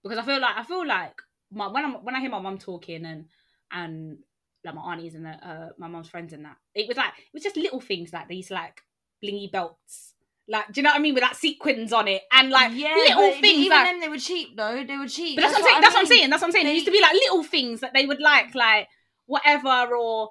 [0.03, 1.15] because I feel like I feel like
[1.53, 3.27] my when I'm when I hear my mum talking and
[3.71, 4.19] and
[4.65, 7.35] like my aunties and the, uh, my mum's friends and that it was like it
[7.35, 8.83] was just little things like these like
[9.23, 10.15] blingy belts.
[10.49, 11.15] Like, do you know what I mean?
[11.15, 13.59] With that sequins on it and like yeah, little but things.
[13.59, 14.85] Even like, them, they were cheap though.
[14.85, 15.37] They were cheap.
[15.37, 15.81] but that's, what I'm saying.
[15.81, 16.31] That's what I'm saying.
[16.31, 16.67] That's what I'm saying.
[16.67, 18.89] It used to be like little things that they would like, like
[19.27, 20.31] whatever, or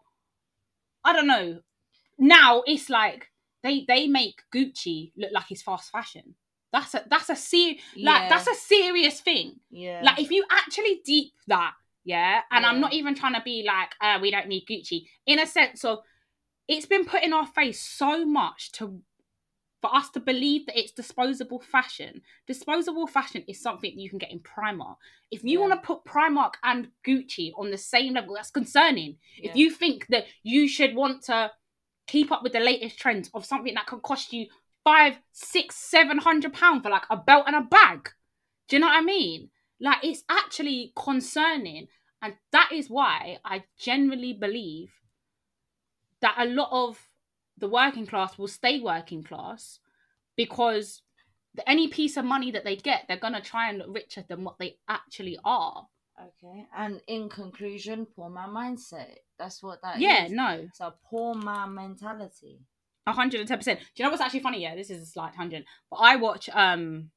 [1.04, 1.60] I don't know.
[2.20, 3.31] Now it's like
[3.64, 6.36] they they make Gucci look like it's fast fashion.
[6.72, 9.60] That's a that's a ser- like that's a serious thing.
[9.70, 10.02] Yeah.
[10.04, 13.94] Like if you actually deep that, yeah, and I'm not even trying to be like,
[14.00, 16.00] uh, we don't need Gucci, in a sense of
[16.68, 19.02] it's been put in our face so much to
[19.82, 22.22] for us to believe that it's disposable fashion.
[22.48, 24.96] Disposable fashion is something you can get in Primark.
[25.32, 25.68] If you Yeah.
[25.68, 29.18] want to put Primark and Gucci on the same level, that's concerning.
[29.38, 29.50] Yeah.
[29.50, 31.52] If you think that you should want to
[32.12, 34.48] keep up with the latest trends of something that could cost you
[34.84, 38.10] five, six, seven hundred pounds for like a belt and a bag.
[38.68, 39.50] Do you know what I mean?
[39.80, 41.88] Like it's actually concerning.
[42.22, 44.92] And that is why I generally believe
[46.22, 47.00] that a lot of
[47.58, 49.80] the working class will stay working class
[50.36, 51.04] because
[51.66, 54.60] any piece of money that they get, they're gonna try and look richer than what
[54.60, 55.88] they actually are.
[56.20, 56.68] Okay.
[56.78, 59.16] And in conclusion, poor man mindset.
[59.42, 60.02] That's what that is.
[60.02, 60.66] yeah, no.
[60.68, 62.60] It's a poor man mentality.
[63.08, 63.80] hundred and ten percent.
[63.80, 64.62] Do you know what's actually funny?
[64.62, 67.10] Yeah, this is a slight tangent, but I watch um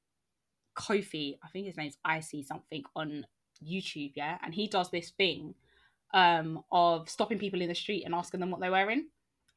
[0.77, 1.39] Kofi.
[1.45, 3.27] I think his name's I see something on
[3.63, 4.13] YouTube.
[4.17, 5.55] Yeah, and he does this thing
[6.13, 9.09] um of stopping people in the street and asking them what they're wearing.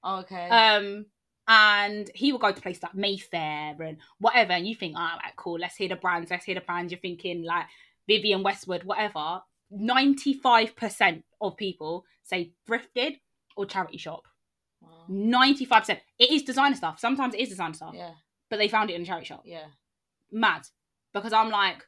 [0.06, 0.50] Okay.
[0.50, 1.06] Um,
[1.48, 5.34] and he will go to places like Mayfair and whatever, and you think, oh, right,
[5.38, 5.58] cool.
[5.60, 6.30] Let's hear the brands.
[6.30, 6.92] Let's hear the brands.
[6.92, 7.66] You're thinking like
[8.08, 9.42] Vivienne Westwood, whatever.
[9.70, 13.20] Ninety-five percent of people say thrifted
[13.56, 14.28] or charity shop.
[14.82, 15.06] Wow.
[15.10, 16.00] 95%.
[16.20, 17.00] It is designer stuff.
[17.00, 18.12] Sometimes it is designer stuff, Yeah.
[18.50, 19.44] but they found it in a charity shop.
[19.46, 19.66] Yeah.
[20.32, 20.68] Mad.
[21.14, 21.86] Because I'm like,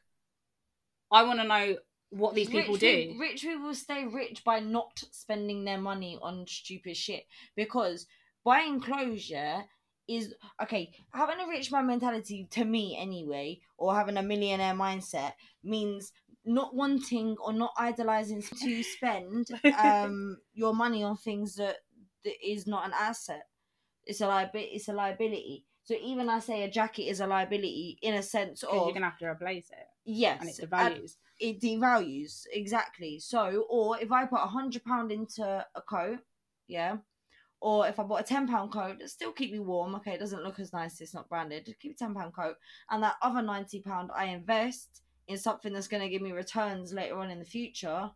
[1.12, 1.76] I want to know
[2.10, 2.96] what these people rich do.
[2.96, 7.24] People, rich people stay rich by not spending their money on stupid shit.
[7.54, 8.06] Because
[8.44, 9.62] buying clothes, yeah,
[10.08, 10.90] is okay.
[11.12, 16.12] Having a rich man mentality, to me anyway, or having a millionaire mindset means
[16.44, 19.46] not wanting or not idolizing to spend
[19.78, 21.76] um your money on things that,
[22.24, 23.42] that is not an asset.
[24.06, 24.70] It's a liability.
[24.72, 25.64] It's a liability.
[25.84, 29.00] So even I say a jacket is a liability in a sense of you're to
[29.02, 29.86] have to replace it.
[30.04, 33.18] yes, And it's the and- it devalues exactly.
[33.18, 35.42] So, or if I put a hundred pound into
[35.74, 36.18] a coat,
[36.68, 36.98] yeah,
[37.60, 39.94] or if I bought a ten pound coat, it still keep me warm.
[39.96, 41.00] Okay, it doesn't look as nice.
[41.00, 41.64] It's not branded.
[41.66, 42.56] Just keep a ten pound coat,
[42.90, 46.92] and that other ninety pound I invest in something that's going to give me returns
[46.92, 48.10] later on in the future.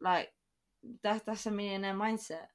[0.00, 0.28] Like
[1.02, 2.46] that, that's a millionaire mindset.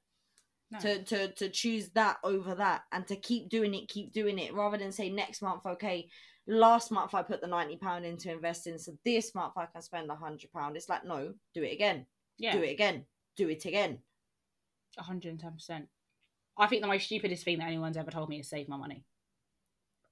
[0.72, 0.78] No.
[0.78, 4.54] To, to to choose that over that and to keep doing it keep doing it
[4.54, 6.08] rather than say next month okay
[6.46, 10.10] last month I put the ninety pound into investing, so this month I can spend
[10.10, 10.76] a hundred pound.
[10.76, 12.06] It's like no, do it again,
[12.38, 13.04] yeah, do it again,
[13.36, 13.98] do it again.
[14.98, 15.86] 110%.
[16.58, 19.04] I think the most stupidest thing that anyone's ever told me is save my money.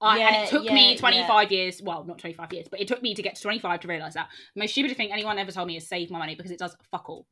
[0.01, 3.03] I, and it took yeah, me 25 years, well, not 25 years, but it took
[3.03, 4.29] me to get to 25 to realise that.
[4.55, 6.77] The most stupidest thing anyone ever told me is save my money because it does
[6.91, 7.27] fuck all.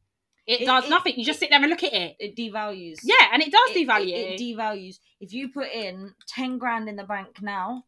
[0.46, 1.14] It, It- does it- nothing.
[1.16, 2.16] You just sit there and look at it.
[2.18, 2.98] It devalues.
[3.02, 4.12] Yeah, and it does It- devalue.
[4.34, 4.98] It, devalues.
[5.20, 7.84] If you put in ten grand in the bank now,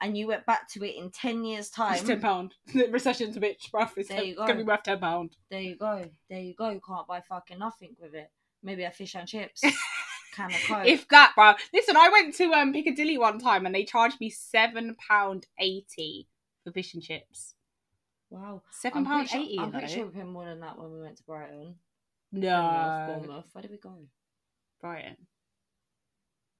[0.00, 2.54] and you went back to it in ten years' time, It's ten pound.
[2.74, 3.90] The recession's a bitch, bruv.
[3.96, 4.46] It's, There you go.
[4.46, 5.36] gonna be worth ten pound.
[5.50, 6.08] there you go.
[6.28, 6.70] There you go.
[6.70, 8.30] You can't buy fucking nothing with it.
[8.62, 9.62] Maybe a fish and chips,
[10.34, 10.86] can of coke.
[10.86, 11.54] If that, bro.
[11.72, 16.28] Listen, I went to um Piccadilly one time and they charged me seven pound eighty
[16.64, 17.54] for fish and chips.
[18.30, 19.28] wow, Seven I'm eighty.
[19.30, 21.74] Sure, you I'm pretty sure we paid more than that when we went to Brighton.
[22.32, 23.46] No, Bournemouth, Bournemouth.
[23.52, 23.94] Where did we go?
[24.80, 25.16] Brighton.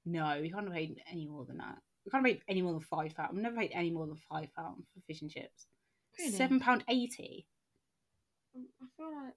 [0.05, 1.79] No, we can't have paid any more than that.
[2.05, 3.29] We can't have paid any more than five pound.
[3.33, 5.67] I've never paid any more than five pound for fish and chips.
[6.19, 6.33] Really?
[6.33, 7.47] Seven pound eighty.
[8.57, 9.35] Um, I feel like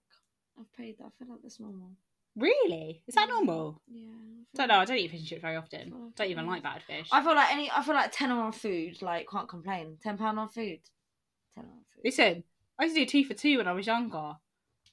[0.58, 1.04] I've paid that.
[1.04, 1.90] I feel like that's normal.
[2.36, 3.02] Really?
[3.06, 3.80] Is that normal?
[3.88, 4.10] Yeah.
[4.54, 4.78] I don't know.
[4.80, 5.90] I don't eat fish and chips very often.
[5.90, 7.08] feel like Don't even like bad fish.
[7.10, 7.70] I feel like any.
[7.70, 9.02] I feel like ten on food.
[9.02, 9.98] Like can't complain.
[10.02, 10.78] Ten pound on food.
[11.54, 12.02] Ten on food.
[12.04, 12.44] Listen,
[12.78, 14.34] I used to do two for two when I was younger.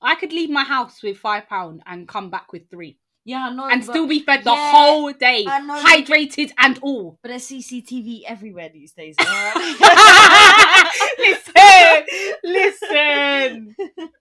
[0.02, 3.54] I could leave my house with five pound and come back with three, Yeah, I
[3.54, 3.68] know.
[3.70, 5.76] and but, still be fed the Yeah, whole day, I know.
[5.80, 7.20] hydrated and all.
[7.22, 9.16] But there's CCTV everywhere these days.
[9.22, 9.56] alright?
[11.20, 12.06] listen,
[12.44, 13.76] listen.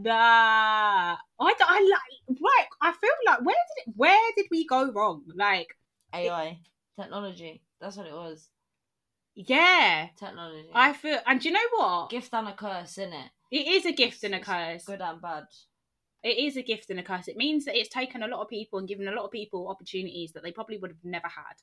[0.00, 5.24] Nah, I like like I feel like where did it where did we go wrong?
[5.34, 5.76] Like
[6.14, 6.60] AI
[6.98, 7.62] technology.
[7.80, 8.48] That's what it was.
[9.34, 10.68] Yeah, Technology.
[10.72, 12.10] I feel, and do you know what?
[12.10, 13.30] gift and a curse, isn't it?
[13.50, 14.84] It is a gift and a curse.
[14.84, 15.44] Good and bad.
[16.22, 17.28] It is a gift and a curse.
[17.28, 19.68] It means that it's taken a lot of people and given a lot of people
[19.68, 21.54] opportunities that they probably would have never had,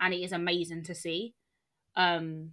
[0.00, 1.34] and it is amazing to see.
[1.96, 2.52] Um,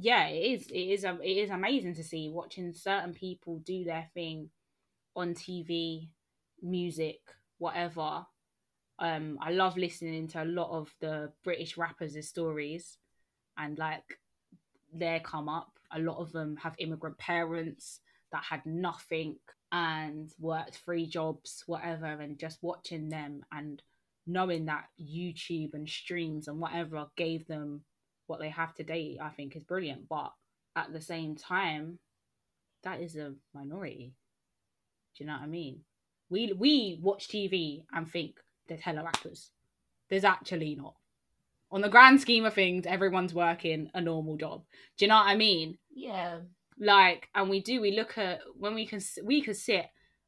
[0.00, 0.66] yeah, it is.
[0.68, 1.04] It is.
[1.04, 4.48] Um, it is amazing to see watching certain people do their thing
[5.16, 6.08] on TV,
[6.62, 7.18] music,
[7.58, 8.24] whatever.
[9.00, 12.96] Um, I love listening to a lot of the British rappers' stories,
[13.56, 14.20] and like
[14.92, 15.72] their come up.
[15.90, 19.36] A lot of them have immigrant parents that had nothing
[19.72, 23.82] and worked three jobs, whatever, and just watching them and
[24.28, 27.80] knowing that YouTube and streams and whatever gave them
[28.28, 30.08] what they have today, I think is brilliant.
[30.08, 30.32] But
[30.76, 31.98] at the same time,
[32.84, 34.14] that is a minority.
[35.16, 35.80] Do you know what I mean?
[36.30, 38.36] We we watch TV and think
[38.68, 39.50] there's hella rappers.
[40.10, 40.94] There's actually not.
[41.70, 44.62] On the grand scheme of things, everyone's working a normal job.
[44.96, 45.78] Do you know what I mean?
[45.94, 46.40] Yeah.
[46.78, 49.86] like and we do we look at when we can we could sit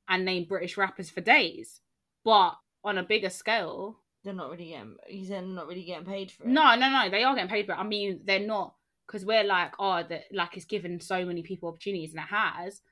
[0.09, 1.80] and name british rappers for days
[2.24, 4.97] but on a bigger scale They're not really getting.
[5.07, 6.49] He's not really getting paid for it.
[6.49, 8.75] no no no they are getting paid but i mean they're not
[9.07, 12.83] because we're like oh that like it's given so many people opportunities and it has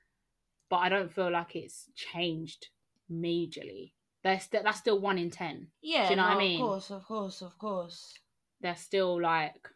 [0.70, 2.68] but i don't feel like it's changed
[3.12, 3.92] majorly
[4.24, 6.04] they're st- that's still one in ten Yeah.
[6.04, 6.60] Do you know what I mean?
[6.60, 8.14] Of course, of course, of course.
[8.60, 9.68] they're still like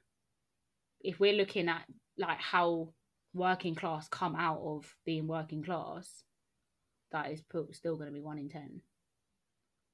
[1.00, 1.84] if we're looking at
[2.18, 2.88] like how
[3.34, 6.24] working class come out of being working class
[7.12, 7.42] that is
[7.72, 8.80] still going to be one in ten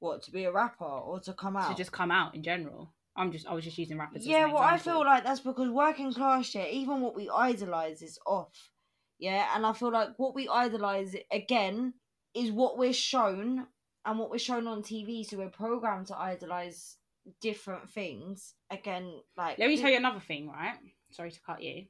[0.01, 1.71] What to be a rapper or to come out?
[1.71, 2.93] to just come out in general.
[3.17, 4.25] I'm just I was just using rappers.
[4.25, 8.19] yeah, well, I feel like that's because working class, yeah, even what we idolize is
[8.25, 8.71] off.
[9.19, 11.95] Yeah, and I feel like what we idolize again
[12.35, 13.67] is what we're shown
[14.05, 15.27] and what we're shown on TV.
[15.27, 16.97] So we're programmed to idolize
[17.41, 18.55] different things.
[18.71, 20.77] Again, like Let me tell you another thing, right?
[21.11, 21.87] Sorry to cut you.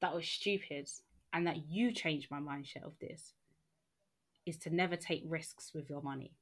[0.00, 0.88] That was stupid,
[1.32, 3.34] and that you changed my mindset of this.
[4.46, 6.32] Is to never take risks with your money.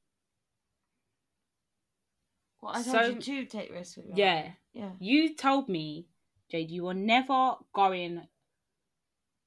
[2.63, 4.91] Well, I told so- you to take risks with your Yeah, yeah.
[4.99, 6.07] you told me,
[6.49, 8.25] Jade, you are never going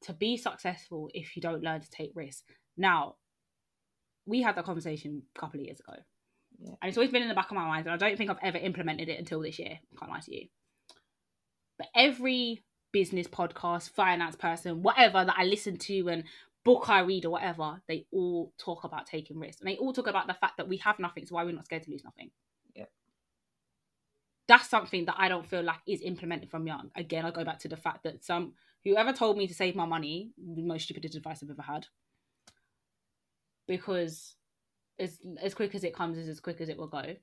[0.03, 2.45] to be successful if you don't learn to take risks.
[2.77, 3.17] Now,
[4.27, 5.95] we had that conversation a couple of years ago.
[6.59, 6.75] Yeah.
[6.83, 8.39] And it's always been in the back of my mind, and I don't think I've
[8.43, 9.79] ever implemented it until this year.
[9.99, 10.49] Can't lie to you.
[11.79, 16.25] But every business podcast, finance person, whatever that I listen to and
[16.65, 19.63] book I read or whatever, they all talk about taking risks.
[19.63, 21.65] And they all talk about the fact that we have nothing, so why we're not
[21.65, 22.31] scared to lose nothing.
[24.49, 26.91] That's something that I don't feel like is implemented from young.
[26.95, 28.53] Again, I go back to the fact that some
[28.85, 31.87] whoever told me to save my money, the most stupidest advice I've ever had.
[33.67, 34.37] Because
[34.99, 37.17] as as quick as it comes is as quick as it will go.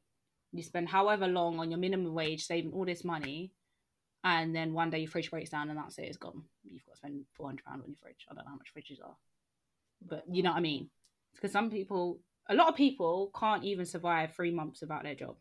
[0.52, 3.54] You spend however long on your minimum wage saving all this money,
[4.24, 6.44] and then one day your fridge breaks down and that's it, it's gone.
[6.64, 8.28] You've got to spend four hundred pound on your fridge.
[8.30, 9.16] I don't know how much fridges are,
[10.06, 10.90] but you know what I mean.
[11.34, 15.38] Because some people, a lot of people, can't even survive three months without their job.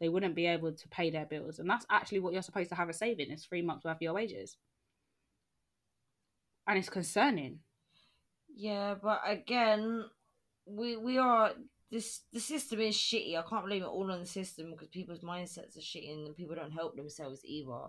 [0.00, 2.74] They wouldn't be able to pay their bills, and that's actually what you're supposed to
[2.74, 4.56] have a saving is three months worth of your wages.
[6.66, 7.60] And it's concerning.
[8.54, 10.04] Yeah, but again,
[10.66, 11.52] we we are
[11.90, 13.36] this the system is shitty.
[13.36, 16.56] I can't blame it all on the system because people's mindsets are shitty and people
[16.56, 17.88] don't help themselves either.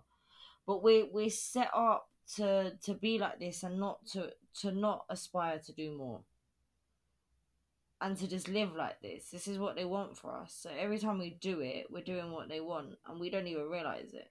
[0.68, 4.32] But we we're set up to to be like this and not to
[4.62, 6.22] to not aspire to do more.
[8.02, 9.30] And to just live like this.
[9.32, 10.56] This is what they want for us.
[10.60, 13.70] So every time we do it, we're doing what they want and we don't even
[13.70, 14.30] realise it.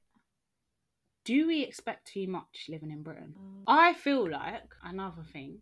[1.25, 3.35] Do we expect too much living in Britain?
[3.39, 3.63] Mm.
[3.67, 5.61] I feel like another thing,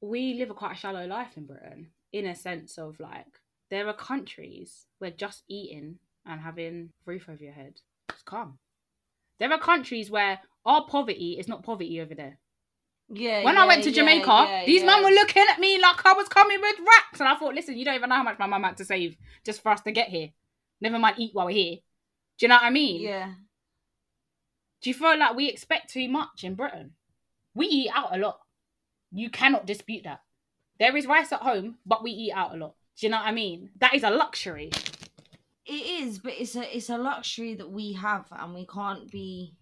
[0.00, 3.86] we live a quite a shallow life in Britain, in a sense of like there
[3.88, 7.80] are countries where just eating and having roof over your head
[8.10, 8.58] is calm.
[9.38, 12.38] There are countries where our poverty is not poverty over there.
[13.08, 13.44] Yeah.
[13.44, 14.86] When yeah, I went to Jamaica, yeah, these yeah.
[14.86, 17.76] men were looking at me like I was coming with racks, and I thought, listen,
[17.76, 19.92] you don't even know how much my mum had to save just for us to
[19.92, 20.30] get here.
[20.80, 21.76] Never mind eat while we're here.
[22.38, 23.02] Do you know what I mean?
[23.02, 23.32] Yeah.
[24.82, 26.92] Do you feel like we expect too much in Britain?
[27.54, 28.40] We eat out a lot.
[29.12, 30.20] You cannot dispute that.
[30.78, 32.74] There is rice at home, but we eat out a lot.
[32.98, 33.70] Do you know what I mean?
[33.78, 34.70] That is a luxury.
[35.64, 39.54] It is, but it's a it's a luxury that we have, and we can't be.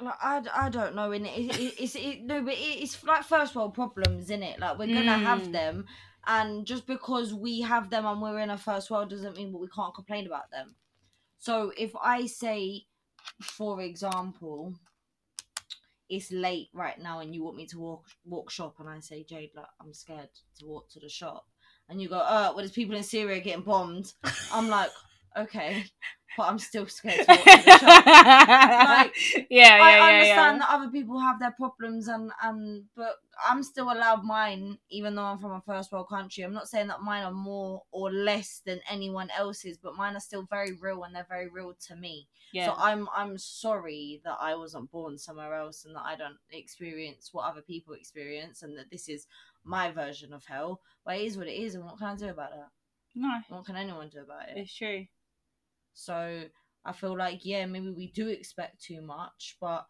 [0.00, 3.24] Like, I, I don't know, and it, it, it's it, no, but it, it's like
[3.24, 4.60] first world problems, isn't it?
[4.60, 5.52] Like we're gonna have Mm.
[5.52, 5.86] them,
[6.26, 9.58] and just because we have them and we're in a first world doesn't mean that
[9.58, 10.76] we can't complain about them.
[11.38, 12.86] So if I say,
[13.40, 14.74] for example,
[16.08, 19.24] it's late right now, and you want me to walk walk shop, and I say,
[19.24, 21.46] Jade, like I'm scared to walk to the shop,
[21.88, 24.12] and you go, oh, well, there's people in Syria getting bombed.
[24.52, 24.90] I'm like,
[25.38, 25.84] okay,
[26.36, 27.78] but I'm still scared to walk the
[28.82, 29.14] like,
[29.50, 30.58] yeah, yeah, I yeah, understand yeah.
[30.58, 33.16] that other people have their problems and and but
[33.48, 36.44] I'm still allowed mine even though I'm from a first world country.
[36.44, 40.20] I'm not saying that mine are more or less than anyone else's, but mine are
[40.20, 42.28] still very real and they're very real to me.
[42.52, 42.66] yeah.
[42.66, 47.30] So I'm I'm sorry that I wasn't born somewhere else and that I don't experience
[47.32, 49.26] what other people experience and that this is
[49.64, 50.80] my version of hell.
[51.04, 52.68] But it is what it is and what can I do about that?
[53.14, 54.58] no, What can anyone do about it?
[54.58, 55.06] it's true.
[55.98, 56.44] So
[56.84, 59.86] I feel like yeah, maybe we do expect too much, but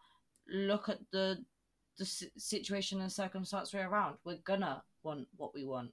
[0.49, 1.43] look at the
[1.97, 2.05] the
[2.37, 4.17] situation and circumstance we're around.
[4.23, 5.91] We're gonna want what we want.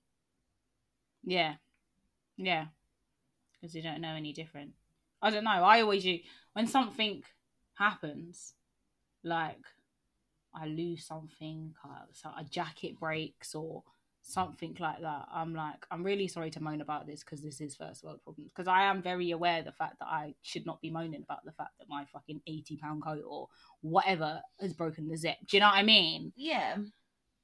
[1.25, 1.55] Yeah,
[2.37, 2.67] yeah,
[3.55, 4.73] because you don't know any different.
[5.23, 5.51] I don't know.
[5.51, 6.21] I always u-
[6.55, 7.23] when something
[7.75, 8.55] happens,
[9.25, 9.61] like
[10.55, 11.75] I lose something,
[12.13, 13.85] so a jacket breaks or
[14.27, 15.27] something like that.
[15.33, 18.51] I'm like, I'm really sorry to moan about this because this is first world problems.
[18.55, 21.45] Because I am very aware of the fact that I should not be moaning about
[21.45, 23.49] the fact that my fucking eighty pound coat or
[23.83, 25.37] whatever has broken the zip.
[25.47, 26.33] Do you know what I mean?
[26.37, 26.77] Yeah,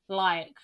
[0.08, 0.54] Like,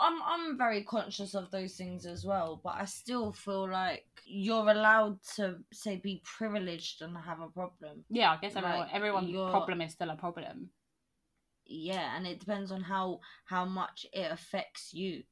[0.00, 4.68] I'm I'm very conscious of those things as well, but I still feel like you're
[4.68, 8.04] allowed to say be privileged and have a problem.
[8.10, 10.70] yeah, I guess everyone, everyone's problem is still a problem.
[11.68, 15.22] Yeah and it depends on how how much it affects you.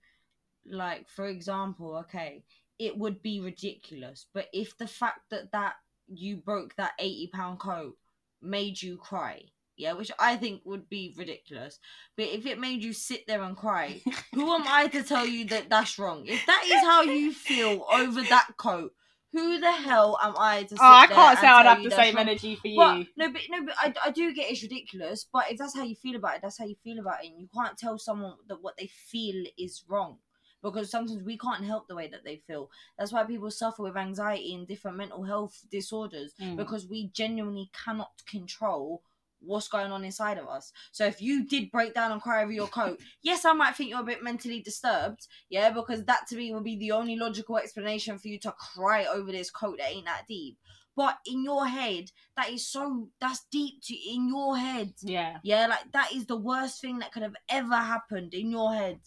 [0.69, 2.45] Like for example okay
[2.79, 5.75] it would be ridiculous but if the fact that that
[6.09, 7.97] you broke that 80 pound coat
[8.43, 9.43] made you cry
[9.77, 11.79] yeah which i think would be ridiculous
[12.17, 14.01] but if it made you sit there and cry
[14.35, 16.25] who am i to tell you that that's wrong?
[16.27, 18.93] If that is how you feel over that coat
[19.37, 22.15] who the hell am i to sit Oh, I can't say I'd have the same
[22.17, 22.29] wrong?
[22.29, 22.77] energy for you.
[22.77, 25.27] But no, but no, but I, I do get it's ridiculous.
[25.33, 27.31] But if that's how you feel about it, that's how you feel about it.
[27.31, 30.19] And you can't tell someone that what they feel is wrong
[30.63, 32.71] because sometimes we can't help the way that they feel.
[32.99, 36.57] That's why people suffer with anxiety and different mental health disorders Mm.
[36.57, 39.03] because we genuinely cannot control
[39.47, 40.73] what's going on inside of us.
[40.93, 43.91] So if you did break down and cry over your coat, yes, I might think
[43.91, 47.59] you're a bit mentally disturbed, yeah, because that to me would be the only logical
[47.59, 50.59] explanation for you to cry over this coat that ain't that deep.
[50.97, 54.95] But in your head, that is so that's deep to in your head.
[55.03, 55.39] yeah.
[55.43, 59.01] Yeah, like that is the worst thing that could have ever happened in your head.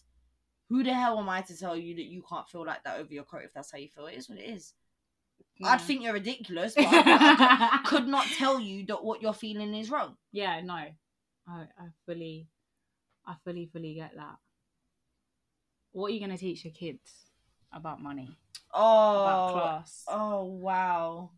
[0.69, 3.11] Who the hell am I to tell you that you can't feel like that over
[3.11, 4.05] your coat if that's how you feel?
[4.05, 4.73] It is what it is.
[5.63, 5.83] I'd mm.
[5.83, 9.89] think you're ridiculous, but I, I could not tell you that what you're feeling is
[9.89, 10.15] wrong.
[10.31, 10.73] yeah, no.
[10.73, 10.93] I,
[11.47, 12.47] I fully,
[13.25, 14.37] I fully, fully get that.
[15.91, 17.11] What are you going to teach your kids
[17.73, 18.29] about money?
[18.73, 20.05] Oh, About class?
[20.07, 21.31] oh wow.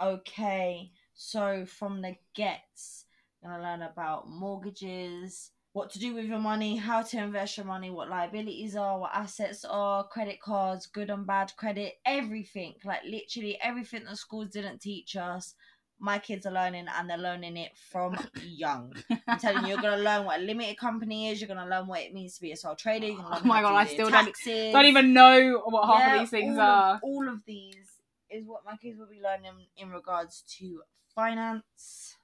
[0.00, 3.04] Okay, so from the gets,
[3.42, 7.88] gonna learn about mortgages, what to do with your money, how to invest your money,
[7.90, 12.74] what liabilities are, what assets are, credit cards, good and bad credit, everything.
[12.84, 15.54] Like literally everything that schools didn't teach us.
[16.00, 18.92] My kids are learning and they're learning it from young.
[19.26, 21.40] I'm telling you, you're gonna learn what a limited company is.
[21.40, 23.06] You're gonna learn what it means to be a sole trader.
[23.06, 24.72] You're oh learn Oh my God, I still your don't- taxes.
[24.72, 26.94] Don't even know what half Yeah, of these things all are.
[26.96, 27.86] Of, all of these
[28.30, 30.82] is what my kids will be learning in regards to
[31.14, 32.16] finance.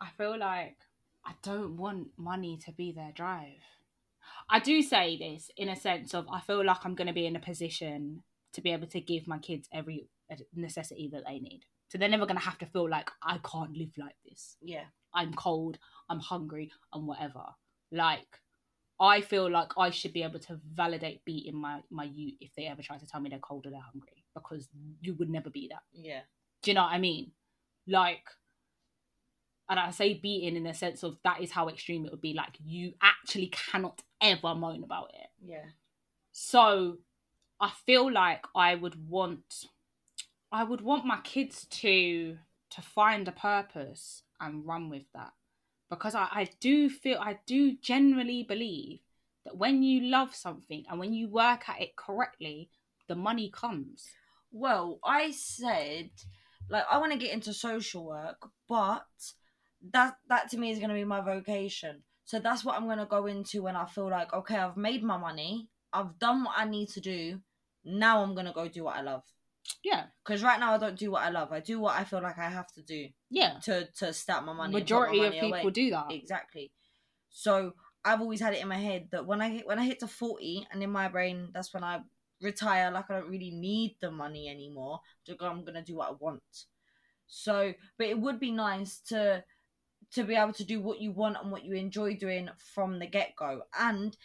[0.00, 0.76] I feel like
[1.24, 3.62] I don't want money to be their drive.
[4.48, 7.26] I do say this in a sense of I feel like I'm going to be
[7.26, 11.38] in a position to be able to give my kids every uh, necessity that they
[11.38, 11.62] need.
[11.88, 14.56] So they're never going to have to feel like I can't live like this.
[14.60, 17.44] Yeah, I'm cold, I'm hungry, and whatever.
[17.92, 18.38] Like,
[19.00, 22.66] I feel like I should be able to validate beating my my youth if they
[22.66, 24.68] ever try to tell me they're cold or they're hungry because
[25.00, 25.82] you would never be that.
[25.92, 26.20] yeah,
[26.62, 27.32] Do you know what I mean?
[27.86, 28.22] Like,
[29.70, 32.34] and I say beating in the sense of that is how extreme it would be.
[32.34, 35.28] Like, you actually cannot ever moan about it.
[35.42, 35.66] yeah,
[36.32, 36.98] So,
[37.60, 39.66] I feel like I would want,
[40.50, 42.38] I would want my kids to
[42.70, 45.32] to find a purpose and run with that,
[45.88, 49.00] because I, I do feel, I do generally believe
[49.44, 52.70] that when you love something and when you work at it correctly,
[53.08, 54.06] the money comes.
[54.52, 56.10] Well, I said
[56.70, 59.04] like I want to get into social work, but
[59.92, 62.02] that that to me is going to be my vocation.
[62.24, 65.02] So that's what I'm going to go into when I feel like okay, I've made
[65.02, 67.40] my money, I've done what I need to do.
[67.84, 69.22] Now I'm going to go do what I love.
[69.84, 71.52] Yeah, Because right now I don't do what I love.
[71.52, 73.58] I do what I feel like I have to do yeah.
[73.64, 74.72] to to start my money.
[74.72, 75.70] put my Majority of people away.
[75.70, 76.06] do that.
[76.10, 76.72] exactly.
[77.30, 77.72] So
[78.04, 80.06] I've always had it in my head that when I hit when I hit to
[80.08, 82.00] forty, and in my brain, that's when I
[82.40, 82.90] retire.
[82.90, 85.00] Like I don't really need the money anymore.
[85.40, 86.42] I'm gonna do what I want.
[87.26, 89.44] So, but it would be nice to
[90.12, 93.06] to be able to do what you want and what you enjoy doing from the
[93.06, 93.62] get go.
[93.78, 94.16] And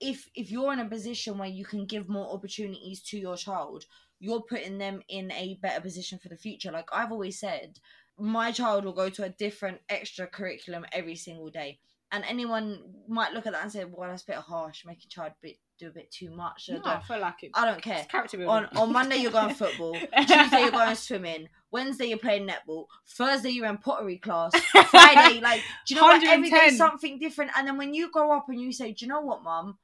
[0.00, 3.84] if if you're in a position where you can give more opportunities to your child,
[4.20, 6.72] you're putting them in a better position for the future.
[6.72, 7.78] Like I've always said,
[8.18, 11.78] my child will go to a different extra curriculum every single day.
[12.10, 15.32] And anyone might look at that and say, "Well, that's a bit harsh, making child
[15.42, 17.50] bit do a bit too much." No, I feel like it.
[17.54, 18.06] I don't care.
[18.46, 19.94] On on Monday you're going football.
[20.26, 21.48] Tuesday you're going swimming.
[21.70, 22.86] Wednesday you're playing netball.
[23.06, 24.52] Thursday you're in pottery class.
[24.90, 26.26] Friday, like, do you know what?
[26.26, 27.50] Every day something different.
[27.56, 29.78] And then when you grow up and you say, do you know what, mum?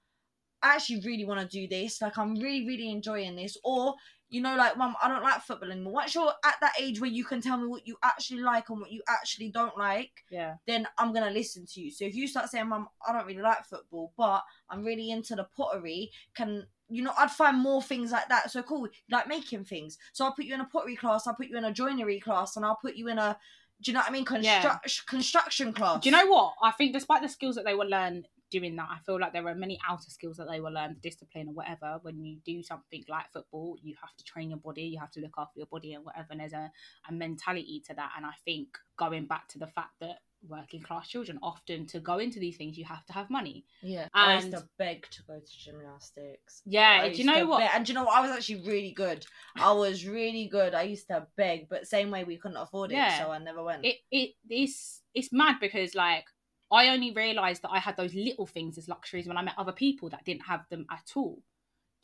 [0.62, 2.00] I actually really want to do this.
[2.00, 3.58] Like, I'm really, really enjoying this.
[3.62, 3.94] Or,
[4.34, 5.92] you know, like, mum, I don't like football anymore.
[5.92, 8.80] Once you're at that age where you can tell me what you actually like and
[8.80, 10.56] what you actually don't like, yeah.
[10.66, 11.92] then I'm gonna listen to you.
[11.92, 15.36] So if you start saying, "Mum, I don't really like football, but I'm really into
[15.36, 17.12] the pottery," can you know?
[17.16, 18.50] I'd find more things like that.
[18.50, 19.98] So cool, like making things.
[20.12, 21.28] So I'll put you in a pottery class.
[21.28, 23.38] I'll put you in a joinery class, and I'll put you in a.
[23.82, 24.26] Do you know what I mean?
[24.42, 24.78] Yeah.
[25.06, 26.02] Construction class.
[26.02, 26.54] Do you know what?
[26.60, 29.46] I think despite the skills that they will learn doing that, I feel like there
[29.46, 31.98] are many outer skills that they will learn, the discipline or whatever.
[32.02, 35.20] When you do something like football, you have to train your body, you have to
[35.20, 36.28] look after your body and whatever.
[36.30, 36.70] And there's a,
[37.08, 38.12] a mentality to that.
[38.16, 42.18] And I think going back to the fact that working class children often to go
[42.18, 43.64] into these things you have to have money.
[43.82, 46.62] Yeah, I used to beg to go to gymnastics.
[46.66, 47.60] Yeah, do you know what?
[47.60, 48.14] beg- and do you know what?
[48.14, 49.24] I was actually really good.
[49.56, 50.74] I was really good.
[50.74, 53.24] I used to beg, but same way we couldn't afford it, Yeah.
[53.24, 53.84] so I never went.
[53.84, 56.26] it it it's it's mad because like
[56.70, 59.72] I only realised that I had those little things as luxuries when I met other
[59.72, 61.42] people that didn't have them at all.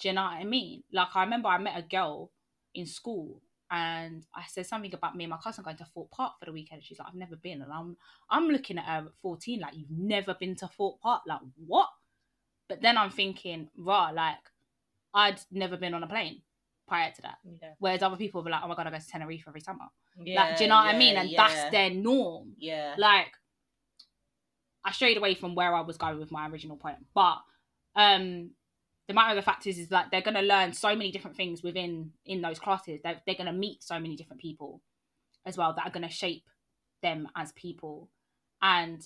[0.00, 0.82] Do you know what I mean?
[0.92, 2.30] Like I remember I met a girl
[2.74, 3.40] in school
[3.70, 6.52] and I said something about me and my cousin going to Thorpe Park for the
[6.52, 6.82] weekend.
[6.82, 7.96] She's like, I've never been, and I'm
[8.28, 11.88] I'm looking at her at 14, like you've never been to Thorpe Park, like what?
[12.68, 14.38] But then I'm thinking, rah, like
[15.14, 16.42] I'd never been on a plane
[16.88, 17.38] prior to that.
[17.44, 17.70] yeah.
[17.78, 19.86] Whereas other people were like, oh my god, I go to Tenerife every summer.
[20.22, 21.16] Yeah, like, do you know what I mean?
[21.16, 22.94] And yeah, that's their norm yeah.
[22.98, 23.28] like
[24.84, 26.98] I strayed away from where I was going with my original point.
[27.14, 27.38] But
[27.96, 28.50] um
[29.08, 31.62] the matter of the fact is is that they're gonna learn so many different things
[31.62, 33.00] within in those classes.
[33.02, 34.80] They're they're gonna meet so many different people
[35.46, 36.44] as well that are gonna shape
[37.02, 38.10] them as people.
[38.62, 39.00] And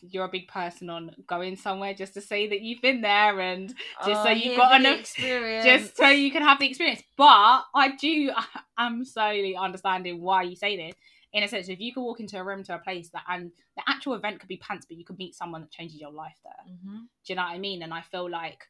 [0.00, 3.68] you're a big person on going somewhere just to say that you've been there and
[4.06, 5.64] just so Oh, you've got an experience.
[5.64, 7.02] just so you can have the experience.
[7.16, 8.30] But I do,
[8.78, 10.94] I'm slowly understanding why you say this.
[11.34, 13.50] In a sense, if you could walk into a room to a place that, and
[13.76, 16.38] the actual event could be pants, but you could meet someone that changes your life
[16.44, 16.74] there.
[16.74, 17.00] Mhm.
[17.00, 17.82] Do you know what I mean?
[17.82, 18.68] And I feel like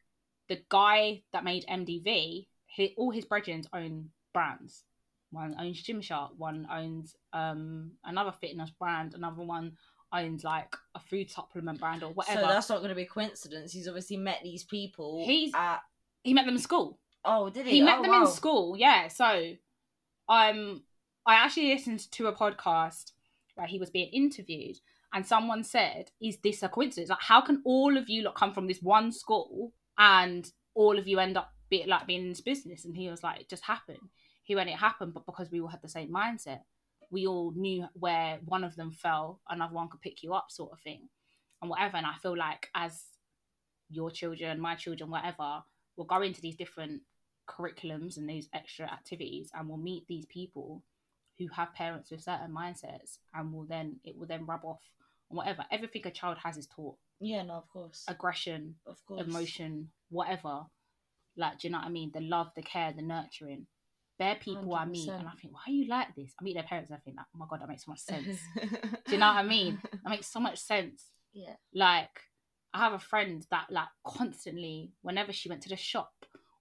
[0.49, 4.83] the guy that made MDV, he, all his brethren own brands.
[5.31, 9.77] One owns Gymshark, one owns um another fitness brand, another one
[10.11, 12.41] owns like a food supplement brand or whatever.
[12.41, 13.73] So that's not going to be a coincidence.
[13.73, 15.23] He's obviously met these people.
[15.25, 15.81] He's- at.
[16.23, 16.99] he met them in school.
[17.23, 17.73] Oh, did he?
[17.73, 18.21] he met Oh, them wow.
[18.25, 19.55] in school yeah so
[20.29, 20.83] um
[21.25, 23.11] i actually listened to a podcast
[23.55, 24.77] where he was being interviewed
[25.15, 27.09] and someone said is this a coincidence?
[27.09, 31.07] Like how can all of you lot come from this one school and all of
[31.07, 32.83] you end up be, like being in this business?
[32.83, 34.09] And he was like it just happened.
[34.43, 36.59] He went it happened but because we all had the same mindset.
[37.09, 40.73] We all knew where one of them fell another one could pick you up sort
[40.73, 41.07] of thing
[41.61, 41.95] and whatever.
[41.95, 43.03] And i feel like as
[43.89, 45.63] your children my children whatever
[45.95, 47.01] will go into these different
[47.47, 50.83] curriculums and these extra activities and we'll meet these people
[51.39, 54.79] who have parents with certain mindsets and will then it will then rub off
[55.31, 58.03] on whatever everything a child has is taught Yeah, no, of course.
[58.07, 59.21] aggression Of course.
[59.25, 60.61] emotion whatever
[61.37, 63.67] like do you know what i mean the love the care the nurturing
[64.17, 66.63] they're people i meet and i think why are you like this i meet their
[66.63, 68.37] parents and i think like, oh my god that makes so much sense
[69.05, 71.55] do you know what i mean that makes so much sense yeah.
[71.73, 72.21] like
[72.73, 76.11] I have a friend that like constantly, whenever she went to the shop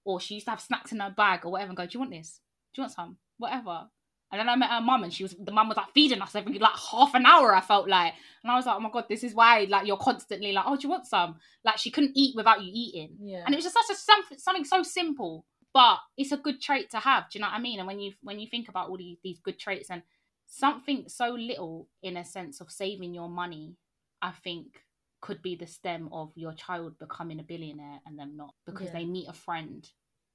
[0.05, 1.99] or she used to have snacks in her bag or whatever, and go, "Do you
[2.01, 2.41] want this?
[2.73, 3.17] Do you want some?
[3.39, 3.89] Whatever."
[4.35, 6.35] And then I met her mum, and she was the mum was like feeding us
[6.35, 7.55] every like half an hour.
[7.55, 9.97] I felt like, and I was like, "Oh my god, this is why like you're
[9.97, 13.45] constantly like, oh, do you want some?" Like she couldn't eat without you eating, Yeah.
[13.47, 16.91] and it was just such a something something so simple, but it's a good trait
[16.91, 17.31] to have.
[17.31, 17.79] Do you know what I mean?
[17.79, 20.03] And when you when you think about all these these good traits and
[20.47, 23.77] something so little in a sense of saving your money,
[24.21, 24.83] I think
[25.21, 28.95] could be the stem of your child becoming a billionaire and them not because Yeah.
[28.95, 29.89] they meet a friend,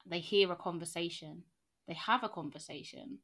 [0.06, 1.44] they hear a conversation,
[1.88, 3.20] they have a conversation,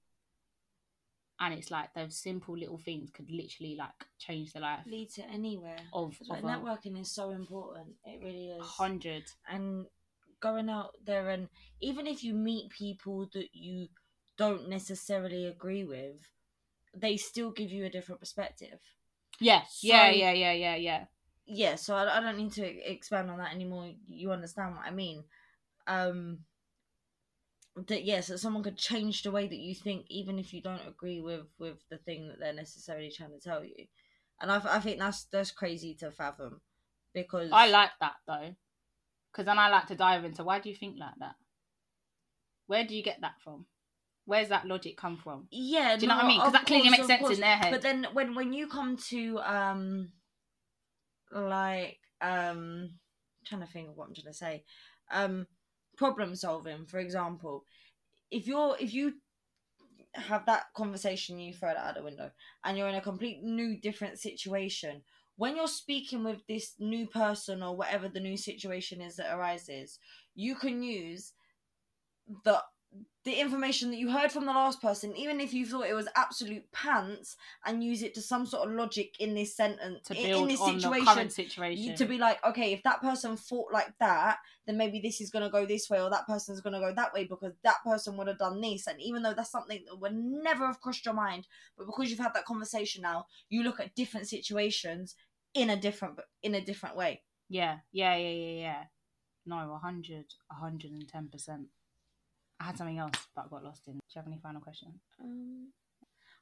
[1.40, 5.24] and it's like those simple little things could literally like change the life lead to
[5.30, 5.78] anywhere.
[5.94, 7.88] of, of a networking is so important.
[8.06, 8.66] It really is.
[8.66, 9.24] hundred.
[9.50, 9.86] and
[10.42, 11.48] going out there and
[11.82, 13.88] even if you meet people that you
[14.38, 16.30] don't necessarily agree with,
[16.96, 18.80] they still give you a different perspective.
[19.40, 21.06] Yeah, yeah, yeah, yeah, yeah, yeah.
[21.48, 23.92] Yeah, so I, I don't need to expand on that anymore.
[24.08, 25.24] You understand what I mean?
[25.88, 26.40] Um,
[27.88, 30.88] that yes, that someone could change the way that you think, even if you don't
[30.88, 33.86] agree with with the thing that they're necessarily trying to tell you.
[34.42, 36.62] And I, I think that's that's crazy to fathom
[37.14, 38.56] because I like that though,
[39.32, 41.36] Because then I like to dive into why do you think like that?
[42.68, 43.66] Where do you get that from?
[44.26, 45.48] Where's that logic come from?
[45.52, 46.40] Yeah, Do you know what I mean?
[46.40, 47.36] Because that clearly makes sense course.
[47.36, 47.72] in their head.
[47.72, 50.12] But then when when you come to um
[51.32, 52.92] like um
[53.46, 54.64] trying to think of what I'm trying to say.
[55.12, 55.46] Um
[55.98, 57.64] problem solving, for example.
[58.32, 59.14] If you're if you
[60.16, 62.32] have that conversation you throw that out the window
[62.64, 65.02] and you're in a complete new different situation
[65.38, 70.00] when you're speaking with this new person or whatever the new situation is that arises
[70.34, 71.34] you can use
[72.44, 72.62] the
[73.24, 76.08] the information that you heard from the last person even if you thought it was
[76.16, 77.36] absolute pants
[77.66, 80.62] and use it to some sort of logic in this sentence to in- in this
[80.62, 81.96] on situation situation.
[81.96, 84.38] to be like, okay, if that person thought like that,
[84.68, 87.26] then maybe this is gonna go this way, or that person's gonna go that way
[87.26, 88.86] because that person would have done this.
[88.86, 92.20] And even though that's something that would never have crossed your mind, but because you've
[92.20, 95.16] had that conversation now, you look at different situations
[95.56, 97.24] in a different in a different way.
[97.50, 98.84] Yeah, yeah, yeah, yeah, yeah.
[99.48, 101.70] No, 100, 110%.
[102.60, 103.94] I had something else, but I got lost in.
[103.94, 104.94] Do you have any final question?
[105.22, 105.70] Um,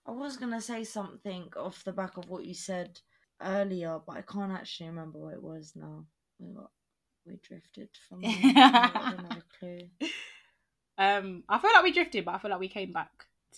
[0.06, 3.00] I was gonna say something off the back of what you said
[3.42, 6.06] earlier, but I can't actually remember what it was now.
[6.40, 6.72] We got
[7.26, 8.22] we drifted from.
[8.24, 9.88] I don't have a clue.
[10.98, 13.10] Um, I feel like we drifted, but I feel like we came back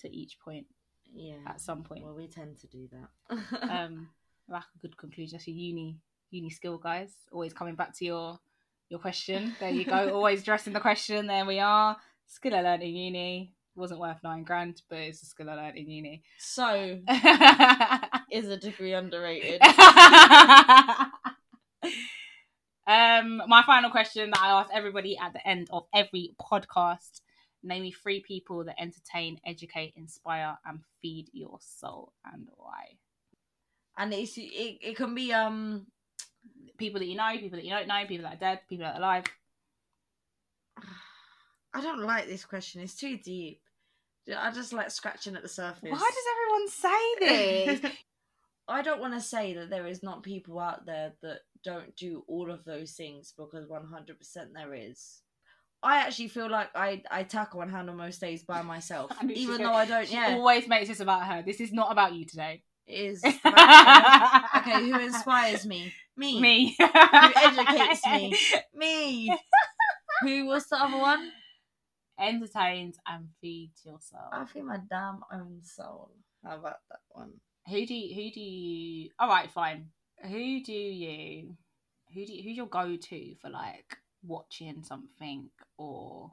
[0.01, 0.65] to each point
[1.13, 1.35] Yeah.
[1.45, 2.03] at some point.
[2.05, 3.61] Well, we tend to do that.
[3.69, 4.07] Um,
[4.47, 5.35] like a good conclusion.
[5.37, 5.97] That's your uni
[6.31, 7.11] uni skill, guys.
[7.31, 8.39] Always coming back to your
[8.89, 9.53] your question.
[9.59, 10.13] There you go.
[10.15, 11.27] Always dressing the question.
[11.27, 11.97] There we are.
[12.27, 15.77] Skill I learned in uni wasn't worth nine grand, but it's a skill I learned
[15.77, 16.23] in uni.
[16.37, 16.99] so,
[18.31, 19.61] is a degree underrated?
[22.87, 27.21] um, my final question that I ask everybody at the end of every podcast:
[27.63, 32.97] Name me three people that entertain, educate, inspire, and feed your soul, and why.
[33.97, 35.87] and it's it, it can be um
[36.77, 38.95] People that you know, people that you don't know, people that are dead, people that
[38.95, 39.23] are alive.
[41.75, 42.81] I don't like this question.
[42.81, 43.61] It's too deep.
[44.35, 45.91] I just like scratching at the surface.
[45.91, 47.91] Why does everyone say this?
[48.67, 52.23] I don't want to say that there is not people out there that don't do
[52.27, 54.17] all of those things because 100%
[54.53, 55.21] there is.
[55.83, 59.33] I actually feel like I, I tackle and handle most days by myself, I she
[59.41, 60.07] even though I don't.
[60.07, 61.43] she Yeah, always makes this about her.
[61.45, 62.63] This is not about you today.
[62.87, 63.23] it is.
[63.25, 63.35] okay,
[64.89, 65.93] who inspires me?
[66.17, 66.39] Me.
[66.41, 66.75] Me.
[66.79, 66.85] Who
[67.35, 68.35] educates me?
[68.73, 69.37] Me.
[70.23, 71.31] who was the other one?
[72.19, 74.29] Entertains and feeds yourself.
[74.31, 76.11] I feel my damn own soul.
[76.43, 77.33] How about that one?
[77.67, 79.09] Who do you, who do you?
[79.19, 79.87] All right, fine.
[80.21, 81.55] Who do you?
[82.13, 86.31] Who do you, who's your go to for like watching something or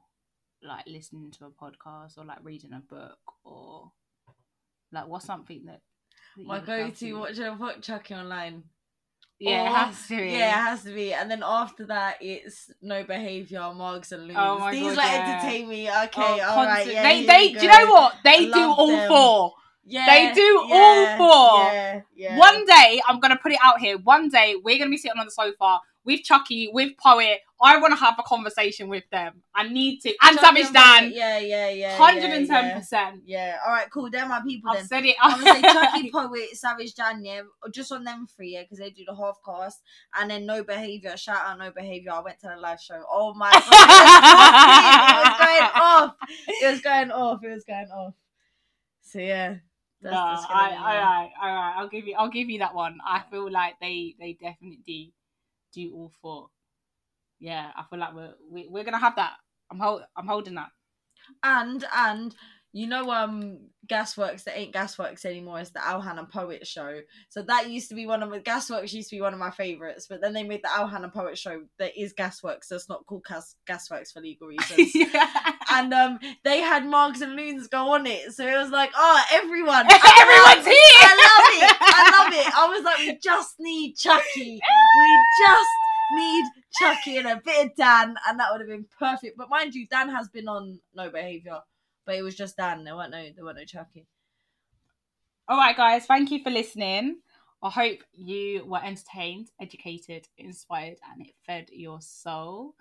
[0.62, 3.90] like listening to a podcast or like reading a book or
[4.92, 5.80] like what's something that,
[6.36, 8.62] that My go to watching a book Chuckie Online.
[9.38, 10.16] Yeah, it has to.
[10.16, 10.30] Be.
[10.30, 11.12] Yeah, it has to be.
[11.12, 14.36] And then after that, it's no behavior, mugs and loons.
[14.40, 15.40] Oh my These God, like yeah.
[15.42, 15.90] entertain me.
[15.90, 16.86] Okay, Oh, all right.
[16.86, 19.08] Yeah, they they do you know what they do all them.
[19.08, 19.54] four.
[19.84, 21.72] Yeah, They do yeah, all four.
[21.72, 22.38] Yeah, yeah.
[22.38, 23.98] One day, I'm gonna put it out here.
[23.98, 27.40] One day, we're gonna be sitting on the sofa with Chuckie, with Poet.
[27.64, 29.42] I want to have a conversation with them.
[29.54, 31.96] I need to, and Chuckie Savage Dan, Yeah, yeah, yeah.
[31.96, 33.20] hundred and ten yeah, percent.
[33.24, 33.56] Yeah.
[33.64, 34.10] All right, cool.
[34.10, 34.86] They're my people I've then.
[34.86, 35.14] said it.
[35.20, 37.42] I'm gonna say Chuckie Poet, Savage Dan, yeah,
[37.72, 39.80] just on them three, yeah, because they do the half cast,
[40.18, 41.16] and then No Behavior.
[41.16, 42.12] Shout out No Behavior.
[42.12, 43.00] I went to the live show.
[43.10, 43.62] Oh my god,
[45.12, 46.14] it was going off.
[46.48, 47.44] It was going off.
[47.44, 48.14] It was going off.
[49.02, 49.56] So yeah,
[50.00, 50.96] that's, no, I, be all mine.
[50.96, 51.74] right, all right.
[51.76, 52.98] I'll give you, I'll give you that one.
[53.06, 55.12] I feel like they, they definitely
[55.72, 56.48] do all four.
[57.40, 59.34] Yeah, I feel like we're we, we're gonna have that.
[59.70, 60.70] I'm hold, I'm holding that.
[61.42, 62.34] And and
[62.72, 63.58] you know um
[63.88, 65.60] Gasworks that ain't Gasworks anymore.
[65.60, 67.00] It's the Alhan Poet show.
[67.28, 69.50] So that used to be one of my Gasworks used to be one of my
[69.50, 72.64] favorites, but then they made the Alhan Poet show that is Gasworks.
[72.64, 74.94] So it's not called Gas Gasworks for legal reasons.
[74.94, 75.52] yeah.
[75.70, 78.32] and um they had Marks and Loons go on it.
[78.32, 81.02] So it was like, oh, everyone, Everyone's here.
[81.02, 81.76] I love it.
[81.80, 82.54] I love it.
[82.54, 84.60] I was like, we just need Chuckie.
[84.98, 85.70] We just
[86.14, 86.44] need
[86.80, 89.36] Chuckie and a bit of Dan, and that would have been perfect.
[89.36, 91.60] But mind you, Dan has been on No Behavior,
[92.04, 92.84] but it was just Dan.
[92.84, 94.06] There weren't no, there weren't no Chuckie.
[95.48, 97.18] All right, guys, thank you for listening.
[97.62, 102.74] I hope you were entertained, educated, inspired, and it fed your soul.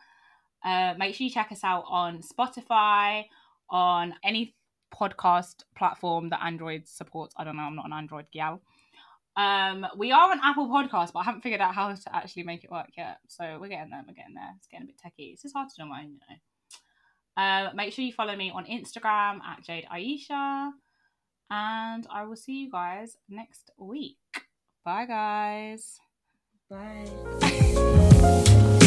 [0.63, 3.25] Uh, make sure you check us out on Spotify,
[3.69, 4.55] on any
[4.93, 7.33] podcast platform that Android supports.
[7.37, 8.61] I don't know, I'm not an Android gal.
[9.37, 12.63] Um, we are on Apple Podcast, but I haven't figured out how to actually make
[12.63, 13.17] it work yet.
[13.27, 14.53] So we're getting there, we're getting there.
[14.57, 15.31] It's getting a bit techy.
[15.31, 16.35] It's just hard to do my own, you know.
[17.37, 20.71] Uh, make sure you follow me on Instagram at Jade Aisha.
[21.49, 24.17] And I will see you guys next week.
[24.85, 25.99] Bye, guys.
[26.69, 27.07] Bye.